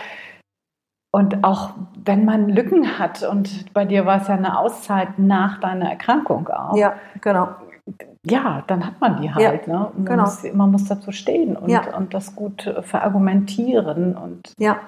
Und 1.16 1.44
auch 1.44 1.76
wenn 2.04 2.26
man 2.26 2.50
Lücken 2.50 2.98
hat, 2.98 3.22
und 3.22 3.72
bei 3.74 3.86
dir 3.86 4.08
war 4.08 4.22
es 4.22 4.28
ja 4.28 4.34
eine 4.34 4.58
Auszeit 4.58 5.20
nach 5.20 5.60
deiner 5.60 5.90
Erkrankung 5.92 6.50
auch. 6.50 6.76
Ja, 6.76 6.96
genau. 7.22 7.50
Ja, 8.26 8.64
dann 8.68 8.86
hat 8.86 9.02
man 9.02 9.22
die 9.22 9.34
halt. 9.34 9.68
Ja, 9.68 9.74
ne? 9.74 9.92
man, 9.96 10.06
genau. 10.06 10.24
muss, 10.24 10.44
man 10.54 10.72
muss 10.72 10.86
dazu 10.86 11.12
stehen 11.12 11.58
und, 11.58 11.70
ja. 11.70 11.96
und 11.96 12.14
das 12.14 12.36
gut 12.36 12.74
verargumentieren 12.84 14.16
und 14.16 14.54
ja 14.58 14.80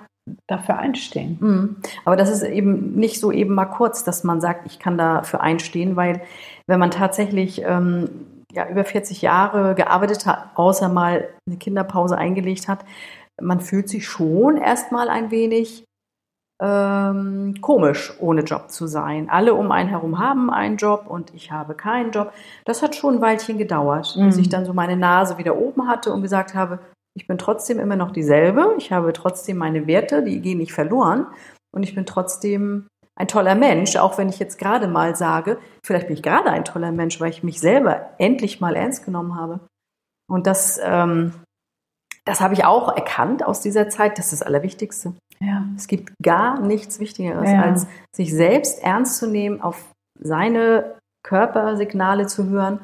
dafür 0.47 0.77
einstehen. 0.77 1.37
Mhm. 1.39 1.75
Aber 2.03 2.15
das 2.15 2.29
ist 2.29 2.43
eben 2.43 2.95
nicht 2.95 3.19
so 3.19 3.31
eben 3.31 3.53
mal 3.53 3.65
kurz, 3.65 4.03
dass 4.03 4.23
man 4.23 4.41
sagt, 4.41 4.65
ich 4.65 4.79
kann 4.79 4.97
dafür 4.97 5.41
einstehen, 5.41 5.95
weil 5.95 6.21
wenn 6.67 6.79
man 6.79 6.91
tatsächlich 6.91 7.61
ähm, 7.63 8.09
ja, 8.51 8.67
über 8.67 8.83
40 8.83 9.21
Jahre 9.21 9.75
gearbeitet 9.75 10.25
hat, 10.25 10.49
außer 10.55 10.89
mal 10.89 11.27
eine 11.47 11.57
Kinderpause 11.57 12.17
eingelegt 12.17 12.67
hat, 12.67 12.85
man 13.39 13.59
fühlt 13.59 13.89
sich 13.89 14.07
schon 14.07 14.57
erstmal 14.57 15.09
ein 15.09 15.29
wenig 15.29 15.83
ähm, 16.61 17.55
komisch, 17.61 18.13
ohne 18.19 18.41
Job 18.41 18.69
zu 18.69 18.87
sein. 18.87 19.29
Alle 19.29 19.53
um 19.53 19.71
einen 19.71 19.89
herum 19.89 20.19
haben 20.19 20.49
einen 20.49 20.77
Job 20.77 21.05
und 21.07 21.33
ich 21.33 21.51
habe 21.51 21.75
keinen 21.75 22.11
Job. 22.11 22.31
Das 22.63 22.81
hat 22.81 22.95
schon 22.95 23.15
ein 23.15 23.21
Weilchen 23.21 23.57
gedauert, 23.57 24.15
mhm. 24.15 24.27
bis 24.27 24.37
ich 24.37 24.49
dann 24.49 24.65
so 24.65 24.73
meine 24.73 24.95
Nase 24.95 25.37
wieder 25.37 25.57
oben 25.57 25.87
hatte 25.87 26.13
und 26.13 26.21
gesagt 26.21 26.53
habe, 26.53 26.79
ich 27.13 27.27
bin 27.27 27.37
trotzdem 27.37 27.79
immer 27.79 27.95
noch 27.95 28.11
dieselbe. 28.11 28.75
Ich 28.77 28.91
habe 28.91 29.13
trotzdem 29.13 29.57
meine 29.57 29.87
Werte, 29.87 30.23
die 30.23 30.41
gehen 30.41 30.57
nicht 30.57 30.73
verloren. 30.73 31.27
Und 31.73 31.83
ich 31.83 31.95
bin 31.95 32.05
trotzdem 32.05 32.87
ein 33.17 33.27
toller 33.27 33.55
Mensch, 33.55 33.95
auch 33.95 34.17
wenn 34.17 34.29
ich 34.29 34.39
jetzt 34.39 34.59
gerade 34.59 34.87
mal 34.87 35.15
sage, 35.15 35.57
vielleicht 35.85 36.07
bin 36.07 36.15
ich 36.15 36.23
gerade 36.23 36.49
ein 36.49 36.65
toller 36.65 36.91
Mensch, 36.91 37.19
weil 37.21 37.29
ich 37.29 37.43
mich 37.43 37.59
selber 37.59 38.09
endlich 38.17 38.59
mal 38.59 38.75
ernst 38.75 39.05
genommen 39.05 39.35
habe. 39.35 39.61
Und 40.27 40.47
das, 40.47 40.79
ähm, 40.83 41.33
das 42.25 42.41
habe 42.41 42.53
ich 42.53 42.65
auch 42.65 42.93
erkannt 42.95 43.45
aus 43.45 43.61
dieser 43.61 43.89
Zeit. 43.89 44.17
Das 44.17 44.33
ist 44.33 44.41
das 44.41 44.47
Allerwichtigste. 44.47 45.13
Ja. 45.39 45.65
Es 45.75 45.87
gibt 45.87 46.13
gar 46.21 46.61
nichts 46.61 46.99
Wichtigeres, 46.99 47.49
ja. 47.49 47.61
als 47.61 47.87
sich 48.15 48.33
selbst 48.33 48.81
ernst 48.83 49.17
zu 49.17 49.29
nehmen, 49.29 49.61
auf 49.61 49.93
seine 50.19 50.95
Körpersignale 51.23 52.27
zu 52.27 52.45
hören 52.49 52.79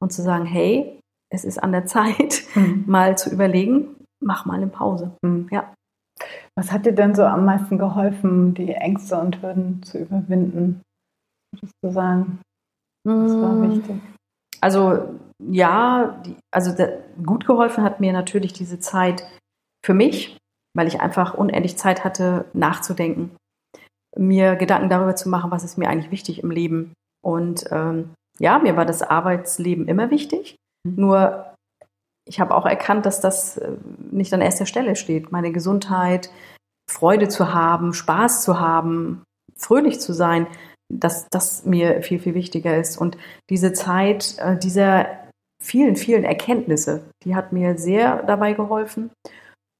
und 0.00 0.12
zu 0.12 0.22
sagen, 0.22 0.44
hey, 0.44 1.00
es 1.32 1.44
ist 1.44 1.62
an 1.62 1.72
der 1.72 1.86
Zeit, 1.86 2.42
mhm. 2.54 2.84
mal 2.86 3.18
zu 3.18 3.30
überlegen, 3.30 3.96
mach 4.20 4.46
mal 4.46 4.54
eine 4.54 4.68
Pause. 4.68 5.12
Mhm. 5.22 5.48
Ja. 5.50 5.72
Was 6.54 6.72
hat 6.72 6.86
dir 6.86 6.92
denn 6.92 7.14
so 7.14 7.24
am 7.24 7.44
meisten 7.44 7.78
geholfen, 7.78 8.54
die 8.54 8.72
Ängste 8.72 9.18
und 9.18 9.42
Hürden 9.42 9.82
zu 9.82 9.98
überwinden? 9.98 10.80
Würdest 11.52 11.74
du 11.82 11.90
sagen? 11.90 12.40
Das 13.04 13.32
war 13.32 13.52
mhm. 13.52 13.70
wichtig. 13.70 13.96
Also 14.60 15.18
ja, 15.42 16.20
die, 16.24 16.36
also 16.50 16.74
der, 16.74 17.02
gut 17.24 17.46
geholfen 17.46 17.84
hat 17.84 18.00
mir 18.00 18.12
natürlich 18.12 18.52
diese 18.52 18.80
Zeit 18.80 19.26
für 19.84 19.94
mich, 19.94 20.38
weil 20.76 20.86
ich 20.86 21.00
einfach 21.00 21.34
unendlich 21.34 21.78
Zeit 21.78 22.04
hatte, 22.04 22.44
nachzudenken, 22.52 23.34
mir 24.16 24.56
Gedanken 24.56 24.90
darüber 24.90 25.16
zu 25.16 25.28
machen, 25.28 25.50
was 25.50 25.64
ist 25.64 25.78
mir 25.78 25.88
eigentlich 25.88 26.10
wichtig 26.10 26.42
im 26.42 26.50
Leben. 26.50 26.92
Und 27.24 27.64
ähm, 27.70 28.14
ja, 28.38 28.58
mir 28.58 28.76
war 28.76 28.84
das 28.84 29.02
Arbeitsleben 29.02 29.88
immer 29.88 30.10
wichtig. 30.10 30.56
Nur 30.86 31.54
ich 32.28 32.40
habe 32.40 32.54
auch 32.54 32.66
erkannt, 32.66 33.06
dass 33.06 33.20
das 33.20 33.56
äh, 33.56 33.72
nicht 34.10 34.32
an 34.34 34.40
erster 34.40 34.66
Stelle 34.66 34.96
steht. 34.96 35.32
Meine 35.32 35.52
Gesundheit, 35.52 36.30
Freude 36.90 37.28
zu 37.28 37.54
haben, 37.54 37.94
Spaß 37.94 38.42
zu 38.42 38.60
haben, 38.60 39.24
fröhlich 39.56 40.00
zu 40.00 40.12
sein, 40.12 40.46
dass 40.92 41.28
das 41.30 41.64
mir 41.64 42.02
viel, 42.02 42.18
viel 42.18 42.34
wichtiger 42.34 42.76
ist. 42.76 42.96
Und 42.98 43.16
diese 43.50 43.72
Zeit 43.72 44.36
äh, 44.38 44.58
dieser 44.58 45.06
vielen, 45.60 45.96
vielen 45.96 46.24
Erkenntnisse, 46.24 47.04
die 47.24 47.34
hat 47.34 47.52
mir 47.52 47.78
sehr 47.78 48.22
dabei 48.22 48.52
geholfen. 48.52 49.10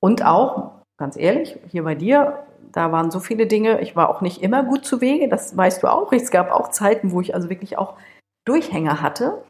Und 0.00 0.24
auch, 0.24 0.75
ganz 0.98 1.16
ehrlich, 1.16 1.59
hier 1.70 1.85
bei 1.85 1.94
dir, 1.94 2.46
da 2.72 2.92
waren 2.92 3.11
so 3.11 3.20
viele 3.20 3.46
Dinge, 3.46 3.80
ich 3.80 3.96
war 3.96 4.09
auch 4.09 4.20
nicht 4.20 4.42
immer 4.42 4.62
gut 4.62 4.85
zu 4.85 5.00
Wege, 5.00 5.28
das 5.28 5.56
weißt 5.56 5.82
du 5.82 5.88
auch. 5.88 6.12
Es 6.12 6.30
gab 6.30 6.50
auch 6.50 6.68
Zeiten, 6.68 7.11
wo 7.12 7.20
ich 7.20 7.35
also 7.35 7.48
wirklich 7.48 7.78
auch 7.78 7.96
Durchhänger 8.46 9.00
hatte. 9.00 9.42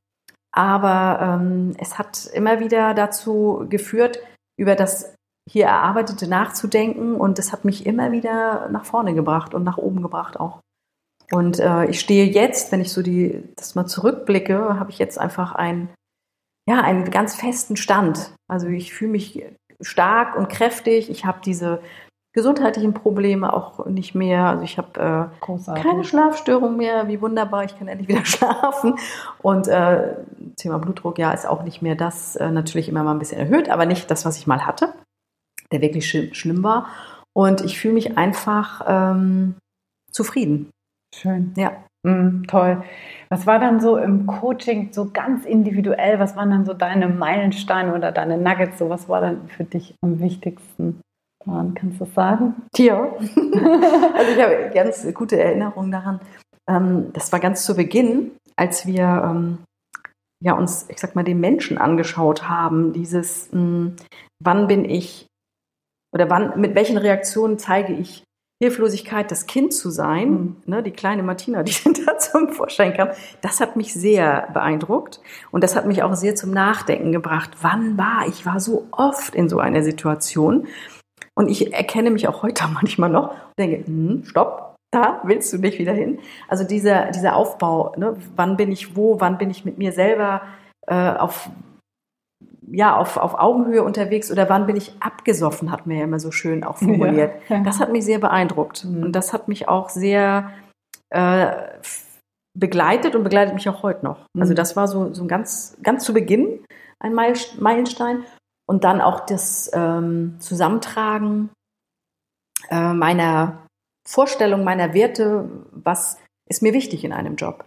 Aber 0.53 1.19
ähm, 1.21 1.75
es 1.79 1.99
hat 1.99 2.27
immer 2.33 2.61
wieder 2.61 2.95
dazu 2.95 3.67
geführt, 3.69 4.21
über 4.59 4.75
das 4.75 5.15
hier 5.49 5.67
Erarbeitete 5.67 6.29
nachzudenken 6.29 7.15
und 7.15 7.39
es 7.39 7.53
hat 7.53 7.65
mich 7.65 7.87
immer 7.87 8.11
wieder 8.11 8.69
nach 8.71 8.85
vorne 8.85 9.15
gebracht 9.15 9.55
und 9.55 9.65
nach 9.65 9.77
oben 9.77 10.03
gebracht 10.03 10.41
auch. 10.41 10.61
Und 11.31 11.59
äh, 11.59 11.87
ich 11.87 12.01
stehe 12.01 12.25
jetzt, 12.27 12.73
wenn 12.73 12.81
ich 12.81 12.93
so 12.93 13.03
die, 13.03 13.43
das 13.57 13.75
mal 13.75 13.87
zurückblicke, 13.87 14.79
habe 14.79 14.91
ich 14.91 14.99
jetzt 14.99 15.19
einfach 15.19 15.55
ein, 15.55 15.89
ja, 16.69 16.81
einen 16.81 17.11
ganz 17.11 17.35
festen 17.37 17.77
Stand. 17.77 18.33
Also 18.49 18.69
ich 18.69 18.95
fühle 18.95 19.11
mich 19.11 19.45
stark 19.81 20.37
und 20.37 20.49
kräftig. 20.49 21.11
Ich 21.11 21.25
habe 21.25 21.39
diese 21.45 21.81
gesundheitlichen 22.37 22.93
Probleme 22.93 23.53
auch 23.53 23.87
nicht 23.87 24.15
mehr. 24.15 24.45
Also 24.45 24.63
ich 24.63 24.77
habe 24.77 25.31
äh, 25.41 25.81
keine 25.81 26.05
Schlafstörung 26.05 26.77
mehr. 26.77 27.09
Wie 27.09 27.23
wunderbar, 27.23 27.65
ich 27.65 27.79
kann 27.79 27.89
endlich 27.89 28.09
wieder 28.15 28.27
schlafen. 28.27 28.99
Und 29.39 29.69
äh, 29.69 30.17
Thema 30.57 30.79
Blutdruck, 30.79 31.19
ja, 31.19 31.33
ist 31.33 31.47
auch 31.47 31.63
nicht 31.63 31.81
mehr 31.81 31.95
das. 31.95 32.37
Äh, 32.37 32.51
natürlich 32.51 32.91
immer 32.91 33.03
mal 33.03 33.13
ein 33.13 33.19
bisschen 33.19 33.41
erhöht, 33.41 33.71
aber 33.71 33.87
nicht 33.87 34.11
das, 34.11 34.27
was 34.27 34.37
ich 34.37 34.47
mal 34.47 34.67
hatte, 34.67 34.93
der 35.73 35.81
wirklich 35.81 36.07
sch 36.07 36.35
schlimm 36.37 36.63
war. 36.63 36.89
Und 37.33 37.63
ich 37.63 37.81
fühle 37.81 37.95
mich 37.95 38.19
einfach 38.19 38.85
ähm, 38.87 39.57
zufrieden. 40.11 40.71
Schön. 41.15 41.55
Ja. 41.57 41.86
Mm, 42.07 42.45
toll. 42.47 42.85
Was 43.31 43.49
war 43.49 43.59
dann 43.59 43.81
so 43.81 43.97
im 43.97 44.27
Coaching 44.27 44.93
so 44.93 45.11
ganz 45.11 45.45
individuell? 45.45 46.21
Was 46.21 46.37
waren 46.37 46.51
dann 46.51 46.65
so 46.65 46.73
deine 46.73 47.09
Meilensteine 47.09 47.93
oder 47.93 48.13
deine 48.13 48.39
Nuggets? 48.39 48.79
So 48.79 48.89
was 48.89 49.09
war 49.09 49.21
dann 49.21 49.49
für 49.49 49.65
dich 49.65 49.97
am 50.03 50.21
wichtigsten? 50.21 51.01
Daran? 51.45 51.75
Kannst 51.75 52.01
du 52.01 52.05
das 52.05 52.15
sagen? 52.15 52.55
Ja. 52.77 53.03
also 53.19 54.33
ich 54.33 54.43
habe 54.43 54.71
ganz 54.73 55.13
gute 55.15 55.41
Erinnerungen 55.41 55.91
daran. 55.91 56.21
Ähm, 56.69 57.13
das 57.13 57.33
war 57.33 57.41
ganz 57.41 57.65
zu 57.65 57.75
Beginn, 57.75 58.37
als 58.55 58.87
wir 58.87 59.03
ähm, 59.03 59.59
ja, 60.41 60.55
uns, 60.55 60.87
ich 60.89 61.01
sag 61.01 61.17
mal, 61.17 61.25
den 61.25 61.41
Menschen 61.41 61.79
angeschaut 61.79 62.49
haben. 62.49 62.93
Dieses, 62.93 63.51
mh, 63.53 63.93
wann 64.39 64.69
bin 64.69 64.85
ich 64.85 65.27
oder 66.15 66.31
wann, 66.31 66.61
mit 66.61 66.77
welchen 66.77 66.99
Reaktionen 66.99 67.59
zeige 67.59 67.95
ich 67.95 68.23
Hilflosigkeit, 68.63 69.31
das 69.31 69.47
Kind 69.47 69.75
zu 69.75 69.91
sein, 69.91 70.31
mhm. 70.31 70.57
ne, 70.65 70.83
die 70.83 70.91
kleine 70.91 71.23
Martina, 71.23 71.63
die 71.65 71.75
da 72.05 72.19
zum 72.19 72.49
Vorschein 72.49 72.95
kam, 72.95 73.09
das 73.43 73.61
hat 73.61 73.77
mich 73.77 73.93
sehr 73.93 74.49
beeindruckt 74.53 75.21
und 75.51 75.63
das 75.63 75.77
hat 75.77 75.87
mich 75.87 76.03
auch 76.03 76.15
sehr 76.15 76.35
zum 76.35 76.53
Nachdenken 76.53 77.13
gebracht. 77.13 77.51
Wann 77.61 77.99
war 77.99 78.27
ich? 78.29 78.47
war 78.47 78.61
so 78.61 78.87
oft 78.93 79.35
in 79.35 79.49
so 79.49 79.59
einer 79.59 79.83
Situation 79.83 80.67
und 81.35 81.49
ich 81.49 81.75
erkenne 81.75 82.11
mich 82.11 82.29
auch 82.29 82.43
heute 82.43 82.65
manchmal 82.73 83.11
noch 83.11 83.31
und 83.31 83.59
denke, 83.59 83.87
hm, 83.87 84.25
stopp, 84.25 84.77
da 84.91 85.21
willst 85.25 85.53
du 85.53 85.59
nicht 85.59 85.79
wieder 85.79 85.93
hin. 85.93 86.21
Also 86.49 86.65
dieser, 86.65 87.11
dieser 87.11 87.37
Aufbau, 87.37 87.93
ne, 87.97 88.17
wann 88.37 88.57
bin 88.57 88.73
ich 88.73 88.97
wo, 88.97 89.21
wann 89.21 89.37
bin 89.37 89.51
ich 89.51 89.65
mit 89.65 89.77
mir 89.77 89.93
selber 89.93 90.43
äh, 90.87 91.11
auf 91.11 91.51
ja, 92.71 92.97
auf, 92.97 93.17
auf 93.17 93.35
Augenhöhe 93.35 93.83
unterwegs 93.83 94.31
oder 94.31 94.49
wann 94.49 94.67
bin 94.67 94.77
ich 94.77 94.93
abgesoffen, 95.01 95.71
hat 95.71 95.87
mir 95.87 95.99
ja 95.99 96.05
immer 96.05 96.19
so 96.19 96.31
schön 96.31 96.65
auch 96.65 96.79
formuliert. 96.79 97.33
Ja. 97.49 97.63
Das 97.63 97.81
hat 97.81 97.93
mich 97.93 98.05
sehr 98.05 98.19
beeindruckt. 98.19 98.85
Mhm. 98.85 99.05
Und 99.05 99.13
das 99.13 99.33
hat 99.33 99.49
mich 99.49 99.69
auch 99.69 99.89
sehr 99.89 100.51
äh, 101.11 101.53
begleitet 102.55 103.15
und 103.15 103.23
begleitet 103.23 103.55
mich 103.55 103.69
auch 103.69 103.83
heute 103.83 104.05
noch. 104.05 104.27
Mhm. 104.35 104.43
Also 104.43 104.55
das 104.55 104.77
war 104.77 104.89
so, 104.89 105.13
so 105.13 105.27
ganz, 105.27 105.77
ganz 105.83 106.05
zu 106.05 106.13
Beginn 106.13 106.65
ein 106.99 107.15
Meilenstein. 107.15 108.25
Und 108.69 108.83
dann 108.83 109.01
auch 109.01 109.21
das 109.21 109.71
ähm, 109.75 110.37
Zusammentragen 110.41 111.51
äh, 112.69 112.93
meiner 112.93 113.67
Vorstellung, 114.09 114.65
meiner 114.65 114.93
Werte, 114.93 115.49
was 115.71 116.19
ist 116.49 116.63
mir 116.63 116.73
wichtig 116.73 117.05
in 117.05 117.13
einem 117.13 117.37
Job. 117.37 117.65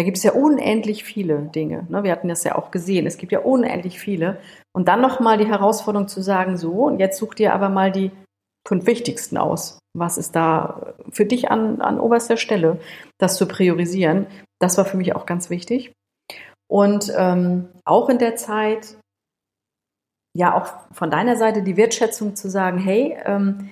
Da 0.00 0.04
gibt 0.04 0.16
es 0.16 0.22
ja 0.22 0.32
unendlich 0.32 1.04
viele 1.04 1.40
Dinge. 1.54 1.86
Ne? 1.90 2.04
Wir 2.04 2.12
hatten 2.12 2.28
das 2.28 2.42
ja 2.42 2.54
auch 2.54 2.70
gesehen. 2.70 3.06
Es 3.06 3.18
gibt 3.18 3.32
ja 3.32 3.40
unendlich 3.40 4.00
viele. 4.00 4.40
Und 4.74 4.88
dann 4.88 5.02
nochmal 5.02 5.36
die 5.36 5.46
Herausforderung 5.46 6.08
zu 6.08 6.22
sagen, 6.22 6.56
so, 6.56 6.86
und 6.86 7.00
jetzt 7.00 7.18
such 7.18 7.34
dir 7.34 7.52
aber 7.52 7.68
mal 7.68 7.92
die 7.92 8.10
fünf 8.66 8.86
wichtigsten 8.86 9.36
aus. 9.36 9.78
Was 9.94 10.16
ist 10.16 10.34
da 10.34 10.94
für 11.10 11.26
dich 11.26 11.50
an, 11.50 11.82
an 11.82 12.00
oberster 12.00 12.38
Stelle, 12.38 12.80
das 13.18 13.36
zu 13.36 13.46
priorisieren? 13.46 14.26
Das 14.58 14.78
war 14.78 14.86
für 14.86 14.96
mich 14.96 15.14
auch 15.14 15.26
ganz 15.26 15.50
wichtig. 15.50 15.92
Und 16.66 17.12
ähm, 17.14 17.68
auch 17.84 18.08
in 18.08 18.16
der 18.16 18.36
Zeit, 18.36 18.96
ja, 20.34 20.54
auch 20.56 20.94
von 20.94 21.10
deiner 21.10 21.36
Seite 21.36 21.62
die 21.62 21.76
Wertschätzung 21.76 22.36
zu 22.36 22.48
sagen, 22.48 22.78
hey, 22.78 23.18
ähm, 23.26 23.68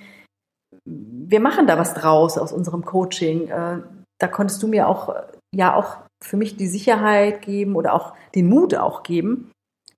wir 0.85 1.39
machen 1.39 1.65
da 1.65 1.79
was 1.79 1.95
draus 1.95 2.37
aus 2.37 2.53
unserem 2.53 2.85
Coaching. 2.85 3.47
Äh, 3.47 3.79
da 4.19 4.27
konntest 4.27 4.61
du 4.61 4.67
mir 4.67 4.87
auch, 4.87 5.15
ja, 5.51 5.73
auch 5.73 5.97
für 6.23 6.37
mich 6.37 6.57
die 6.57 6.67
Sicherheit 6.67 7.41
geben 7.41 7.75
oder 7.75 7.93
auch 7.93 8.13
den 8.35 8.49
Mut 8.49 8.75
auch 8.75 9.03
geben. 9.03 9.51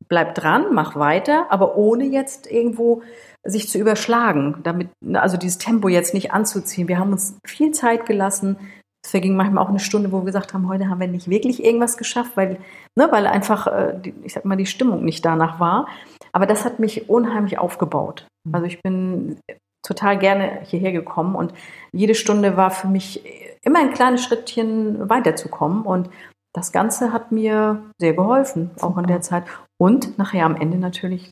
Bleib 0.08 0.36
dran, 0.36 0.74
mach 0.74 0.96
weiter, 0.96 1.48
aber 1.50 1.78
ohne 1.78 2.06
jetzt 2.06 2.50
irgendwo 2.50 3.02
sich 3.44 3.70
zu 3.70 3.78
überschlagen, 3.78 4.60
damit, 4.64 4.90
also 5.14 5.38
dieses 5.38 5.58
Tempo 5.58 5.88
jetzt 5.88 6.14
nicht 6.14 6.32
anzuziehen. 6.32 6.88
Wir 6.88 7.00
haben 7.00 7.12
uns 7.12 7.38
viel 7.46 7.72
Zeit 7.72 8.06
gelassen. 8.06 8.58
Es 9.04 9.12
verging 9.12 9.36
manchmal 9.36 9.64
auch 9.64 9.70
eine 9.70 9.80
Stunde, 9.80 10.12
wo 10.12 10.20
wir 10.20 10.26
gesagt 10.26 10.54
haben, 10.54 10.68
heute 10.68 10.90
haben 10.90 11.00
wir 11.00 11.08
nicht 11.08 11.30
wirklich 11.30 11.64
irgendwas 11.64 11.98
geschafft, 11.98 12.34
weil, 12.36 12.60
ne, 12.96 13.08
weil 13.12 13.26
einfach, 13.26 13.66
äh, 13.68 14.00
ich 14.24 14.34
sag 14.34 14.46
mal, 14.46 14.58
die 14.58 14.68
Stimmung 14.68 15.04
nicht 15.04 15.26
danach 15.26 15.60
war. 15.60 15.88
Aber 16.34 16.46
das 16.46 16.66
hat 16.66 16.80
mich 16.80 17.10
unheimlich 17.10 17.58
aufgebaut. 17.58 18.28
Mhm. 18.44 18.56
Also 18.56 18.68
ich 18.68 18.82
bin 18.82 19.40
total 19.84 20.20
gerne 20.20 20.60
hierher 20.64 20.92
gekommen 20.92 21.36
und 21.36 21.54
jede 21.92 22.14
Stunde 22.14 22.58
war 22.58 22.70
für 22.70 22.88
mich 22.88 23.24
immer 23.64 23.80
ein 23.80 23.94
kleines 23.94 24.24
Schrittchen 24.24 25.10
weiterzukommen. 25.10 25.84
Und 25.84 26.10
das 26.54 26.72
Ganze 26.72 27.14
hat 27.14 27.32
mir 27.32 27.84
sehr 28.00 28.14
geholfen, 28.14 28.72
auch 28.82 28.98
in 28.98 29.08
der 29.08 29.22
Zeit. 29.22 29.46
Und 29.80 30.18
nachher 30.18 30.46
am 30.46 30.56
Ende 30.56 30.78
natürlich, 30.78 31.32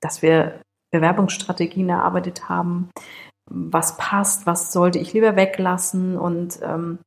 dass 0.00 0.22
wir 0.22 0.60
Bewerbungsstrategien 0.92 1.88
erarbeitet 1.88 2.48
haben, 2.48 2.90
was 3.50 3.96
passt, 3.96 4.46
was 4.46 4.72
sollte 4.72 4.98
ich 4.98 5.12
lieber 5.12 5.36
weglassen 5.36 6.18
und 6.18 6.58
ähm, 6.62 6.98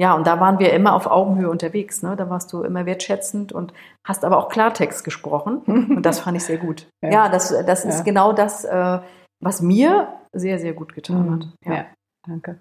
ja, 0.00 0.14
und 0.14 0.26
da 0.26 0.40
waren 0.40 0.58
wir 0.58 0.72
immer 0.72 0.94
auf 0.94 1.06
Augenhöhe 1.06 1.50
unterwegs. 1.50 2.02
Ne? 2.02 2.16
Da 2.16 2.30
warst 2.30 2.54
du 2.54 2.62
immer 2.62 2.86
wertschätzend 2.86 3.52
und 3.52 3.74
hast 4.02 4.24
aber 4.24 4.38
auch 4.38 4.48
Klartext 4.48 5.04
gesprochen. 5.04 5.58
Und 5.66 6.06
das 6.06 6.20
fand 6.20 6.38
ich 6.38 6.44
sehr 6.44 6.56
gut. 6.56 6.88
ja. 7.02 7.10
ja, 7.10 7.28
das, 7.28 7.50
das 7.66 7.84
ja. 7.84 7.90
ist 7.90 8.04
genau 8.04 8.32
das, 8.32 8.64
äh, 8.64 9.00
was 9.40 9.60
mir 9.60 10.18
sehr, 10.32 10.58
sehr 10.58 10.72
gut 10.72 10.94
getan 10.94 11.26
mhm. 11.26 11.32
hat. 11.34 11.48
Ja. 11.66 11.74
ja, 11.74 11.86
danke. 12.26 12.60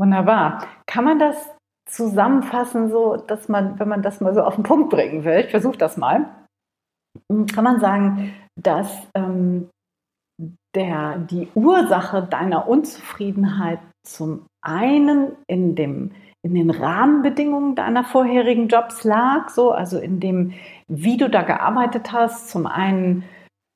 Wunderbar. 0.00 0.66
Kann 0.86 1.04
man 1.04 1.18
das 1.18 1.54
zusammenfassen, 1.86 2.88
so 2.88 3.16
dass 3.16 3.48
man, 3.48 3.78
wenn 3.78 3.88
man 3.88 4.02
das 4.02 4.22
mal 4.22 4.32
so 4.32 4.42
auf 4.42 4.54
den 4.54 4.64
Punkt 4.64 4.88
bringen 4.88 5.24
will, 5.24 5.40
ich 5.40 5.50
versuche 5.50 5.76
das 5.76 5.98
mal, 5.98 6.26
kann 7.28 7.64
man 7.64 7.80
sagen, 7.80 8.32
dass 8.56 8.90
ähm, 9.14 9.68
der, 10.74 11.18
die 11.18 11.48
Ursache 11.54 12.22
deiner 12.22 12.66
Unzufriedenheit 12.66 13.80
zum 14.06 14.46
einen 14.64 15.36
in, 15.46 15.74
dem, 15.74 16.12
in 16.42 16.54
den 16.54 16.70
Rahmenbedingungen 16.70 17.74
deiner 17.74 18.04
vorherigen 18.04 18.68
Jobs 18.68 19.04
lag, 19.04 19.50
so, 19.50 19.72
also 19.72 19.98
in 19.98 20.18
dem, 20.20 20.54
wie 20.88 21.18
du 21.18 21.28
da 21.28 21.42
gearbeitet 21.42 22.10
hast, 22.12 22.48
zum 22.48 22.66
einen 22.66 23.24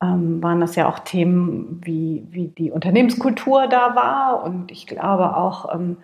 ähm, 0.02 0.42
waren 0.42 0.60
das 0.60 0.76
ja 0.76 0.88
auch 0.88 1.00
Themen, 1.00 1.80
wie, 1.84 2.26
wie 2.30 2.48
die 2.48 2.70
Unternehmenskultur 2.70 3.66
da 3.66 3.94
war. 3.94 4.42
Und 4.42 4.70
ich 4.70 4.86
glaube 4.86 5.36
auch, 5.36 5.74
ähm, 5.74 5.98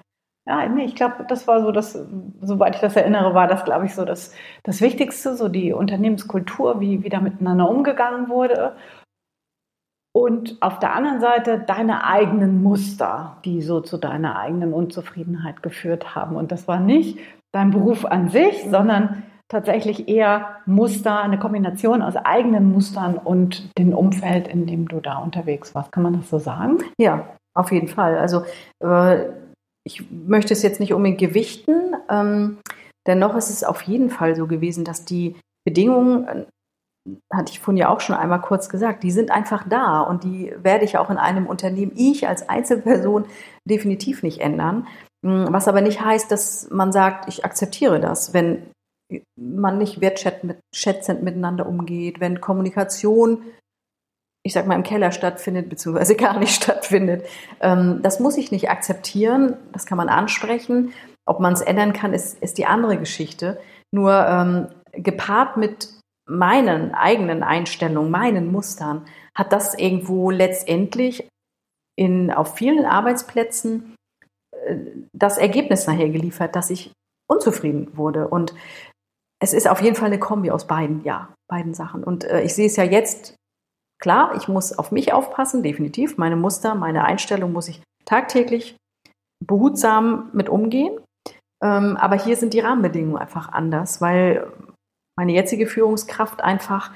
ja, 0.46 0.66
nee, 0.68 0.84
ich 0.84 0.94
glaube, 0.94 1.24
das 1.28 1.46
war 1.46 1.62
so 1.62 1.70
das, 1.70 1.98
soweit 2.40 2.74
ich 2.74 2.80
das 2.80 2.96
erinnere, 2.96 3.34
war 3.34 3.46
das, 3.46 3.64
glaube 3.64 3.86
ich, 3.86 3.94
so 3.94 4.04
das, 4.04 4.34
das 4.62 4.80
Wichtigste, 4.80 5.36
so 5.36 5.48
die 5.48 5.72
Unternehmenskultur, 5.72 6.80
wie, 6.80 7.04
wie 7.04 7.08
da 7.08 7.20
miteinander 7.20 7.68
umgegangen 7.68 8.28
wurde. 8.28 8.74
Und 10.12 10.60
auf 10.60 10.80
der 10.80 10.94
anderen 10.94 11.20
Seite 11.20 11.60
deine 11.60 12.04
eigenen 12.04 12.62
Muster, 12.62 13.36
die 13.44 13.62
so 13.62 13.80
zu 13.80 13.96
deiner 13.96 14.38
eigenen 14.38 14.72
Unzufriedenheit 14.72 15.62
geführt 15.62 16.16
haben. 16.16 16.34
Und 16.34 16.50
das 16.50 16.66
war 16.66 16.80
nicht 16.80 17.18
dein 17.52 17.70
Beruf 17.70 18.04
an 18.04 18.28
sich, 18.28 18.64
sondern 18.68 19.22
tatsächlich 19.48 20.08
eher 20.08 20.56
Muster, 20.66 21.20
eine 21.20 21.38
Kombination 21.38 22.02
aus 22.02 22.16
eigenen 22.16 22.72
Mustern 22.72 23.18
und 23.18 23.76
dem 23.78 23.92
Umfeld, 23.92 24.48
in 24.48 24.66
dem 24.66 24.88
du 24.88 25.00
da 25.00 25.18
unterwegs 25.18 25.74
warst. 25.74 25.92
Kann 25.92 26.02
man 26.02 26.14
das 26.14 26.30
so 26.30 26.38
sagen? 26.38 26.78
Ja, 26.98 27.28
auf 27.54 27.70
jeden 27.70 27.88
Fall. 27.88 28.16
Also 28.18 28.42
äh, 28.80 29.28
ich 29.90 30.04
möchte 30.10 30.52
es 30.52 30.62
jetzt 30.62 30.80
nicht 30.80 30.94
unbedingt 30.94 31.20
gewichten. 31.20 31.94
Ähm, 32.08 32.58
dennoch 33.06 33.34
ist 33.36 33.50
es 33.50 33.64
auf 33.64 33.82
jeden 33.82 34.10
Fall 34.10 34.36
so 34.36 34.46
gewesen, 34.46 34.84
dass 34.84 35.04
die 35.04 35.36
Bedingungen, 35.66 36.26
äh, 36.26 36.46
hatte 37.32 37.52
ich 37.52 37.60
vorhin 37.60 37.78
ja 37.78 37.88
auch 37.88 38.00
schon 38.00 38.14
einmal 38.14 38.40
kurz 38.40 38.68
gesagt, 38.68 39.02
die 39.02 39.10
sind 39.10 39.30
einfach 39.30 39.66
da 39.68 40.00
und 40.00 40.22
die 40.22 40.52
werde 40.62 40.84
ich 40.84 40.98
auch 40.98 41.10
in 41.10 41.16
einem 41.16 41.46
Unternehmen, 41.46 41.92
ich 41.96 42.28
als 42.28 42.48
Einzelperson, 42.48 43.26
definitiv 43.68 44.22
nicht 44.22 44.40
ändern. 44.40 44.86
Hm, 45.24 45.48
was 45.50 45.66
aber 45.66 45.80
nicht 45.80 46.00
heißt, 46.00 46.30
dass 46.30 46.68
man 46.70 46.92
sagt, 46.92 47.28
ich 47.28 47.44
akzeptiere 47.44 48.00
das, 48.00 48.32
wenn 48.32 48.70
man 49.36 49.78
nicht 49.78 50.00
wertschätzend 50.00 51.22
miteinander 51.22 51.66
umgeht, 51.66 52.20
wenn 52.20 52.40
Kommunikation 52.40 53.42
ich 54.42 54.52
sag 54.52 54.66
mal, 54.66 54.74
im 54.74 54.82
Keller 54.82 55.12
stattfindet, 55.12 55.68
beziehungsweise 55.68 56.16
gar 56.16 56.38
nicht 56.38 56.54
stattfindet. 56.54 57.26
Ähm, 57.60 58.00
das 58.02 58.20
muss 58.20 58.36
ich 58.36 58.50
nicht 58.50 58.70
akzeptieren, 58.70 59.56
das 59.72 59.86
kann 59.86 59.98
man 59.98 60.08
ansprechen. 60.08 60.92
Ob 61.26 61.40
man 61.40 61.52
es 61.52 61.60
ändern 61.60 61.92
kann, 61.92 62.12
ist, 62.12 62.38
ist 62.42 62.58
die 62.58 62.66
andere 62.66 62.96
Geschichte. 62.96 63.60
Nur 63.92 64.12
ähm, 64.12 64.68
gepaart 64.92 65.56
mit 65.56 65.92
meinen 66.28 66.94
eigenen 66.94 67.42
Einstellungen, 67.42 68.10
meinen 68.10 68.50
Mustern, 68.52 69.04
hat 69.34 69.52
das 69.52 69.74
irgendwo 69.74 70.30
letztendlich 70.30 71.28
in, 71.96 72.30
auf 72.30 72.54
vielen 72.54 72.84
Arbeitsplätzen 72.84 73.94
das 75.12 75.38
Ergebnis 75.38 75.86
nachher 75.86 76.08
geliefert, 76.08 76.56
dass 76.56 76.70
ich 76.70 76.92
unzufrieden 77.28 77.96
wurde. 77.96 78.28
Und 78.28 78.54
es 79.40 79.52
ist 79.52 79.68
auf 79.68 79.80
jeden 79.80 79.96
Fall 79.96 80.08
eine 80.08 80.18
Kombi 80.18 80.50
aus 80.50 80.66
beiden, 80.66 81.02
ja, 81.04 81.32
beiden 81.48 81.74
Sachen. 81.74 82.04
Und 82.04 82.24
äh, 82.24 82.42
ich 82.42 82.54
sehe 82.54 82.66
es 82.66 82.76
ja 82.76 82.84
jetzt, 82.84 83.34
klar, 84.00 84.34
ich 84.36 84.48
muss 84.48 84.76
auf 84.76 84.90
mich 84.90 85.12
aufpassen, 85.12 85.62
definitiv. 85.62 86.16
Meine 86.16 86.36
Muster, 86.36 86.74
meine 86.74 87.04
Einstellung 87.04 87.52
muss 87.52 87.68
ich 87.68 87.82
tagtäglich 88.04 88.76
behutsam 89.44 90.30
mit 90.32 90.48
umgehen. 90.48 90.98
Ähm, 91.62 91.96
aber 91.96 92.16
hier 92.16 92.36
sind 92.36 92.54
die 92.54 92.60
Rahmenbedingungen 92.60 93.18
einfach 93.18 93.52
anders, 93.52 94.00
weil 94.00 94.50
meine 95.16 95.32
jetzige 95.32 95.66
Führungskraft 95.66 96.42
einfach 96.42 96.92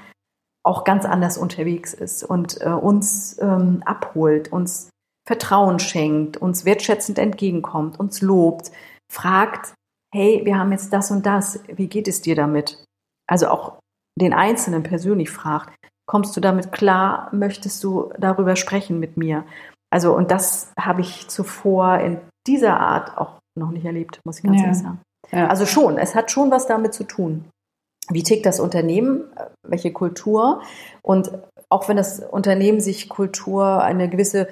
auch 0.64 0.84
ganz 0.84 1.04
anders 1.04 1.36
unterwegs 1.36 1.92
ist 1.92 2.24
und 2.24 2.60
äh, 2.62 2.70
uns 2.70 3.38
ähm, 3.38 3.82
abholt, 3.84 4.50
uns 4.50 4.88
Vertrauen 5.26 5.78
schenkt, 5.78 6.38
uns 6.38 6.64
wertschätzend 6.64 7.18
entgegenkommt, 7.18 8.00
uns 8.00 8.22
lobt, 8.22 8.72
fragt, 9.12 9.74
hey, 10.14 10.42
wir 10.44 10.58
haben 10.58 10.72
jetzt 10.72 10.92
das 10.92 11.10
und 11.10 11.26
das, 11.26 11.60
wie 11.66 11.88
geht 11.88 12.08
es 12.08 12.22
dir 12.22 12.34
damit? 12.34 12.82
Also 13.26 13.48
auch 13.48 13.78
den 14.18 14.32
Einzelnen 14.32 14.82
persönlich 14.82 15.30
fragt, 15.30 15.74
kommst 16.06 16.36
du 16.36 16.40
damit 16.40 16.72
klar, 16.72 17.28
möchtest 17.32 17.82
du 17.82 18.12
darüber 18.18 18.56
sprechen 18.56 19.00
mit 19.00 19.16
mir? 19.16 19.44
Also 19.90 20.14
und 20.14 20.30
das 20.30 20.72
habe 20.78 21.00
ich 21.00 21.28
zuvor 21.28 21.98
in 21.98 22.18
dieser 22.46 22.78
Art 22.78 23.16
auch 23.16 23.38
noch 23.58 23.70
nicht 23.70 23.84
erlebt, 23.84 24.20
muss 24.24 24.38
ich 24.38 24.44
ganz 24.44 24.58
ja. 24.58 24.64
ehrlich 24.64 24.78
sagen. 24.78 25.00
Ja. 25.32 25.48
Also 25.48 25.66
schon, 25.66 25.98
es 25.98 26.14
hat 26.14 26.30
schon 26.30 26.50
was 26.50 26.66
damit 26.66 26.94
zu 26.94 27.04
tun. 27.04 27.44
Wie 28.10 28.22
tickt 28.22 28.44
das 28.44 28.60
Unternehmen? 28.60 29.24
Welche 29.66 29.92
Kultur? 29.92 30.62
Und 31.02 31.32
auch 31.70 31.88
wenn 31.88 31.96
das 31.96 32.20
Unternehmen 32.20 32.80
sich 32.80 33.08
Kultur, 33.08 33.82
eine 33.82 34.10
gewisse 34.10 34.48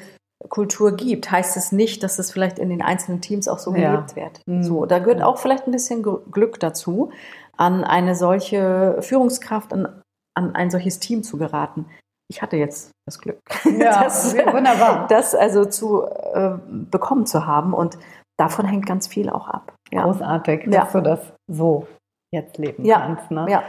Kultur 0.48 0.96
gibt, 0.96 1.30
heißt 1.30 1.56
es 1.56 1.70
nicht, 1.70 2.02
dass 2.02 2.18
es 2.18 2.30
vielleicht 2.30 2.58
in 2.58 2.70
den 2.70 2.82
einzelnen 2.82 3.20
Teams 3.20 3.48
auch 3.48 3.58
so 3.58 3.74
ja. 3.74 3.92
gelebt 3.92 4.16
wird. 4.16 4.40
Mhm. 4.46 4.62
So, 4.62 4.86
da 4.86 4.98
gehört 4.98 5.22
auch 5.22 5.38
vielleicht 5.38 5.66
ein 5.66 5.72
bisschen 5.72 6.02
Glück 6.02 6.58
dazu, 6.60 7.10
an 7.56 7.84
eine 7.84 8.14
solche 8.14 8.96
Führungskraft, 9.00 9.72
an, 9.72 10.01
an 10.34 10.54
ein 10.54 10.70
solches 10.70 10.98
Team 10.98 11.22
zu 11.22 11.38
geraten. 11.38 11.86
Ich 12.28 12.40
hatte 12.40 12.56
jetzt 12.56 12.92
das 13.06 13.18
Glück, 13.18 13.40
ja, 13.78 14.04
das, 14.04 14.34
wunderbar. 14.34 15.06
das 15.08 15.34
also 15.34 15.64
zu 15.64 16.04
äh, 16.04 16.56
bekommen 16.66 17.26
zu 17.26 17.46
haben 17.46 17.74
und 17.74 17.98
davon 18.38 18.66
hängt 18.66 18.86
ganz 18.86 19.06
viel 19.06 19.28
auch 19.28 19.48
ab. 19.48 19.74
Ja. 19.90 20.04
Großartig, 20.04 20.64
dass 20.66 20.92
ja. 20.92 21.00
du 21.00 21.02
das 21.02 21.32
so 21.46 21.86
jetzt 22.32 22.56
leben 22.58 22.84
ja. 22.84 23.00
kannst. 23.00 23.30
Ne? 23.30 23.46
Ja. 23.48 23.62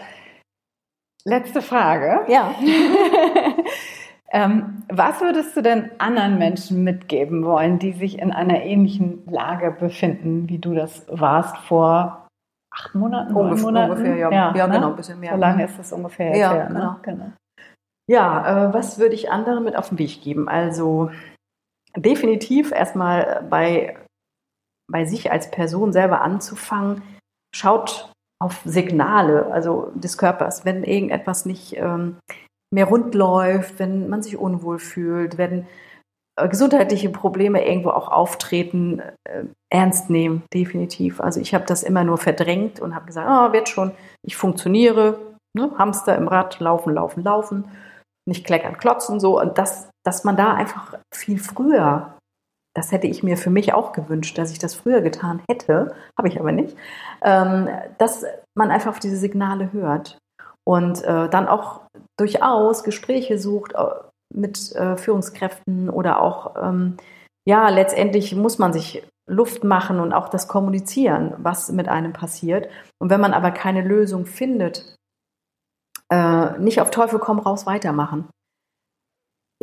Letzte 1.26 1.62
Frage. 1.62 2.22
Ja. 2.32 2.54
ähm, 4.32 4.84
was 4.90 5.22
würdest 5.22 5.56
du 5.56 5.62
denn 5.62 5.92
anderen 5.98 6.38
Menschen 6.38 6.84
mitgeben 6.84 7.46
wollen, 7.46 7.80
die 7.80 7.94
sich 7.94 8.20
in 8.20 8.32
einer 8.32 8.62
ähnlichen 8.64 9.26
Lage 9.26 9.72
befinden, 9.72 10.50
wie 10.50 10.60
du 10.60 10.74
das 10.74 11.06
warst 11.10 11.58
vor 11.58 12.23
acht 12.74 12.96
Monaten, 12.96 13.34
neun 13.34 13.62
Monaten? 13.62 13.92
Ungefähr, 13.92 14.16
ja. 14.16 14.32
Ja, 14.32 14.56
ja 14.56 14.68
ne? 14.68 14.74
genau, 14.74 14.90
ein 14.90 14.96
bisschen 14.96 15.20
mehr. 15.20 15.34
So 15.34 15.40
lange 15.40 15.66
ist 15.66 15.80
es 15.80 15.94
ungefähr. 15.94 16.36
Ja, 16.36 16.54
her, 16.54 16.66
genau. 16.68 16.80
Ne? 16.80 17.00
genau. 17.04 17.32
Ja, 18.10 18.70
äh, 18.70 18.74
was 18.74 19.00
würde 19.00 19.16
ich 19.16 19.32
anderen 19.32 19.64
mit 19.64 19.76
auf 19.76 19.90
den 19.90 20.00
Weg 20.00 20.22
geben? 20.22 20.50
Also 20.50 21.12
definitiv 21.96 22.72
erstmal 22.72 23.46
bei, 23.50 23.98
bei 24.92 25.06
sich 25.06 25.32
als 25.32 25.52
Person 25.52 25.94
selber 25.94 26.22
anzufangen. 26.22 27.02
Schaut 27.56 28.12
auf 28.42 28.62
Signale, 28.66 29.46
also 29.52 29.92
des 29.96 30.18
Körpers, 30.18 30.66
wenn 30.66 30.84
irgendetwas 30.84 31.46
nicht 31.46 31.78
ähm, 31.78 32.18
mehr 32.74 32.86
rund 32.86 33.16
läuft, 33.16 33.80
wenn 33.80 34.10
man 34.10 34.22
sich 34.22 34.36
unwohl 34.36 34.80
fühlt, 34.80 35.38
wenn 35.38 35.66
gesundheitliche 36.36 37.10
Probleme 37.10 37.66
irgendwo 37.68 37.90
auch 37.90 38.10
auftreten, 38.10 39.02
äh, 39.24 39.46
ernst 39.72 40.10
nehmen, 40.10 40.44
definitiv. 40.54 41.22
Also 41.22 41.40
ich 41.40 41.54
habe 41.54 41.66
das 41.66 41.84
immer 41.84 42.04
nur 42.04 42.18
verdrängt 42.18 42.80
und 42.80 42.96
habe 42.96 43.06
gesagt, 43.06 43.28
oh, 43.30 43.54
wird 43.54 43.70
schon, 43.70 43.92
ich 44.26 44.36
funktioniere, 44.36 45.20
ne? 45.56 45.72
Hamster 45.78 46.18
im 46.18 46.28
Rad, 46.28 46.60
laufen, 46.60 46.94
laufen, 46.94 47.24
laufen, 47.24 47.66
nicht 48.28 48.46
kleckern, 48.46 48.78
klotzen, 48.78 49.20
so. 49.20 49.40
Und 49.40 49.58
das, 49.58 49.90
dass 50.06 50.24
man 50.24 50.36
da 50.36 50.54
einfach 50.54 50.96
viel 51.14 51.38
früher 51.38 52.14
das 52.76 52.92
hätte 52.92 53.08
ich 53.08 53.24
mir 53.24 53.38
für 53.38 53.50
mich 53.50 53.74
auch 53.74 53.92
gewünscht, 53.92 54.38
dass 54.38 54.52
ich 54.52 54.60
das 54.60 54.74
früher 54.74 55.02
getan 55.02 55.42
hätte, 55.48 55.96
habe 56.18 56.28
ich 56.28 56.40
aber 56.40 56.52
nicht, 56.52 56.76
ähm, 57.22 57.70
dass 57.98 58.26
man 58.58 58.72
einfach 58.72 58.92
auf 58.92 59.00
diese 59.00 59.18
Signale 59.18 59.72
hört 59.74 60.18
und 60.68 61.04
äh, 61.04 61.30
dann 61.30 61.48
auch 61.48 61.82
durchaus 62.18 62.84
Gespräche 62.84 63.38
sucht 63.38 63.74
äh, 63.74 63.86
mit 64.34 64.76
äh, 64.76 64.98
Führungskräften 64.98 65.90
oder 65.90 66.22
auch, 66.22 66.56
ähm, 66.62 66.98
ja, 67.46 67.70
letztendlich 67.70 68.36
muss 68.36 68.60
man 68.60 68.74
sich 68.74 69.04
Luft 69.30 69.64
machen 69.64 70.00
und 70.00 70.14
auch 70.14 70.30
das 70.30 70.48
kommunizieren, 70.48 71.34
was 71.38 71.72
mit 71.72 71.88
einem 71.88 72.14
passiert. 72.14 72.70
Und 73.00 73.10
wenn 73.10 73.22
man 73.22 73.34
aber 73.34 73.52
keine 73.52 73.82
Lösung 73.82 74.26
findet, 74.26 74.96
äh, 76.12 76.58
nicht 76.60 76.82
auf 76.82 76.92
Teufel 76.92 77.20
komm 77.20 77.40
raus 77.40 77.66
weitermachen 77.66 78.28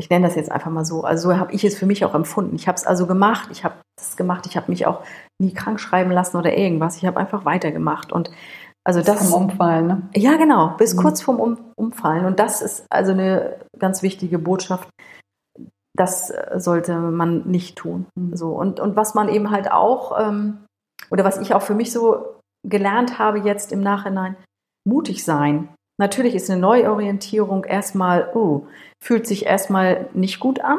ich 0.00 0.09
nenne 0.09 0.26
das 0.26 0.35
jetzt 0.35 0.50
einfach 0.50 0.70
mal 0.70 0.85
so. 0.85 1.04
Also 1.04 1.28
so 1.28 1.37
habe 1.37 1.52
ich 1.52 1.62
es 1.62 1.78
für 1.78 1.87
mich 1.87 2.04
auch 2.04 2.14
empfunden. 2.14 2.56
Ich 2.56 2.66
habe 2.66 2.76
es 2.76 2.87
also 2.87 3.06
gemacht, 3.06 3.50
ich 3.52 3.64
habe 3.64 3.74
das 3.96 4.16
gemacht, 4.16 4.46
ich 4.46 4.56
habe 4.56 4.70
mich 4.70 4.87
auch 4.87 5.02
nie 5.38 5.52
krank 5.52 5.78
schreiben 5.78 6.11
lassen 6.11 6.38
oder 6.38 6.56
irgendwas. 6.56 6.96
Ich 6.96 7.04
habe 7.04 7.20
einfach 7.20 7.44
weitergemacht 7.44 8.11
und 8.11 8.30
also 8.85 9.03
das 9.03 9.31
vom 9.31 9.45
Umfallen. 9.45 9.87
Ne? 9.87 10.03
Ja, 10.14 10.37
genau, 10.37 10.75
bis 10.77 10.95
mhm. 10.95 11.01
kurz 11.01 11.23
vorm 11.23 11.40
um 11.40 11.59
Umfallen. 11.77 12.25
Und 12.25 12.38
das 12.38 12.62
ist 12.62 12.87
also 12.90 13.12
eine 13.12 13.57
ganz 13.79 14.03
wichtige 14.03 14.38
Botschaft. 14.38 14.88
Das 15.97 16.33
sollte 16.57 16.95
man 16.95 17.49
nicht 17.51 17.77
tun. 17.77 18.07
Mhm. 18.14 18.37
So 18.37 18.51
und 18.51 18.81
und 18.81 18.97
was 18.97 19.14
man 19.14 19.29
eben 19.29 19.51
halt 19.51 19.71
auch 19.71 20.19
ähm, 20.19 20.59
oder 21.11 21.25
was 21.25 21.38
ich 21.38 21.55
auch 21.55 21.62
für 21.62 21.75
mich 21.75 21.93
so 21.93 22.40
gelernt 22.66 23.19
habe 23.19 23.40
jetzt 23.40 23.73
im 23.73 23.81
Nachhinein, 23.81 24.37
mutig 24.87 25.25
sein. 25.25 25.69
Natürlich 25.99 26.35
ist 26.35 26.51
eine 26.51 26.61
Neuorientierung 26.61 27.64
erstmal, 27.64 28.31
oh, 28.35 28.66
fühlt 29.03 29.27
sich 29.27 29.47
erstmal 29.47 30.09
nicht 30.14 30.40
gut 30.40 30.61
an. 30.61 30.79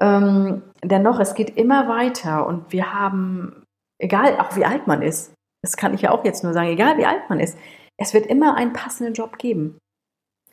Ähm, 0.00 0.62
dennoch, 0.84 1.18
es 1.20 1.34
geht 1.34 1.56
immer 1.56 1.88
weiter 1.88 2.46
und 2.46 2.72
wir 2.72 2.92
haben, 2.92 3.64
egal 4.00 4.38
auch 4.38 4.54
wie 4.56 4.64
alt 4.64 4.86
man 4.86 5.02
ist, 5.02 5.32
das 5.66 5.76
kann 5.76 5.94
ich 5.94 6.02
ja 6.02 6.12
auch 6.12 6.24
jetzt 6.24 6.44
nur 6.44 6.52
sagen, 6.52 6.68
egal 6.68 6.96
wie 6.96 7.06
alt 7.06 7.28
man 7.28 7.40
ist, 7.40 7.58
es 7.96 8.14
wird 8.14 8.26
immer 8.26 8.54
einen 8.54 8.72
passenden 8.72 9.14
Job 9.14 9.36
geben. 9.36 9.78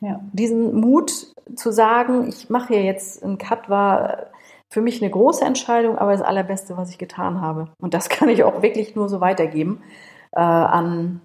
Ja. 0.02 0.19
Diesen 0.34 0.76
Mut 0.76 1.34
zu 1.56 1.71
sagen, 1.71 2.28
ich 2.28 2.49
mache 2.49 2.69
hier 2.69 2.84
jetzt 2.84 3.23
einen 3.23 3.38
Cut, 3.38 3.69
war 3.69 4.32
für 4.71 4.82
mich 4.82 5.02
eine 5.02 5.12
große 5.12 5.45
Entscheidung, 5.45 5.99
aber 5.99 6.13
das 6.13 6.23
Allerbeste, 6.23 6.78
was 6.78 6.89
ich 6.89 6.97
getan 6.97 7.41
habe. 7.41 7.71
Und 7.80 7.93
das 7.93 8.10
kann 8.10 8.28
ich 8.28 8.43
auch 8.43 8.63
wirklich 8.63 8.95
nur 8.95 9.08
so 9.08 9.21
weitergeben 9.21 9.84
äh, 10.32 10.39
an 10.39 11.21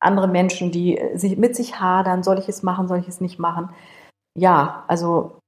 andere 0.00 0.28
Menschen, 0.28 0.70
die 0.70 0.98
sich, 1.14 1.36
mit 1.36 1.54
sich 1.54 1.80
hadern, 1.80 2.22
soll 2.22 2.38
ich 2.38 2.48
es 2.48 2.62
machen, 2.62 2.88
soll 2.88 3.00
ich 3.00 3.08
es 3.08 3.20
nicht 3.20 3.38
machen. 3.38 3.68
Ja, 4.38 4.84
also 4.88 5.38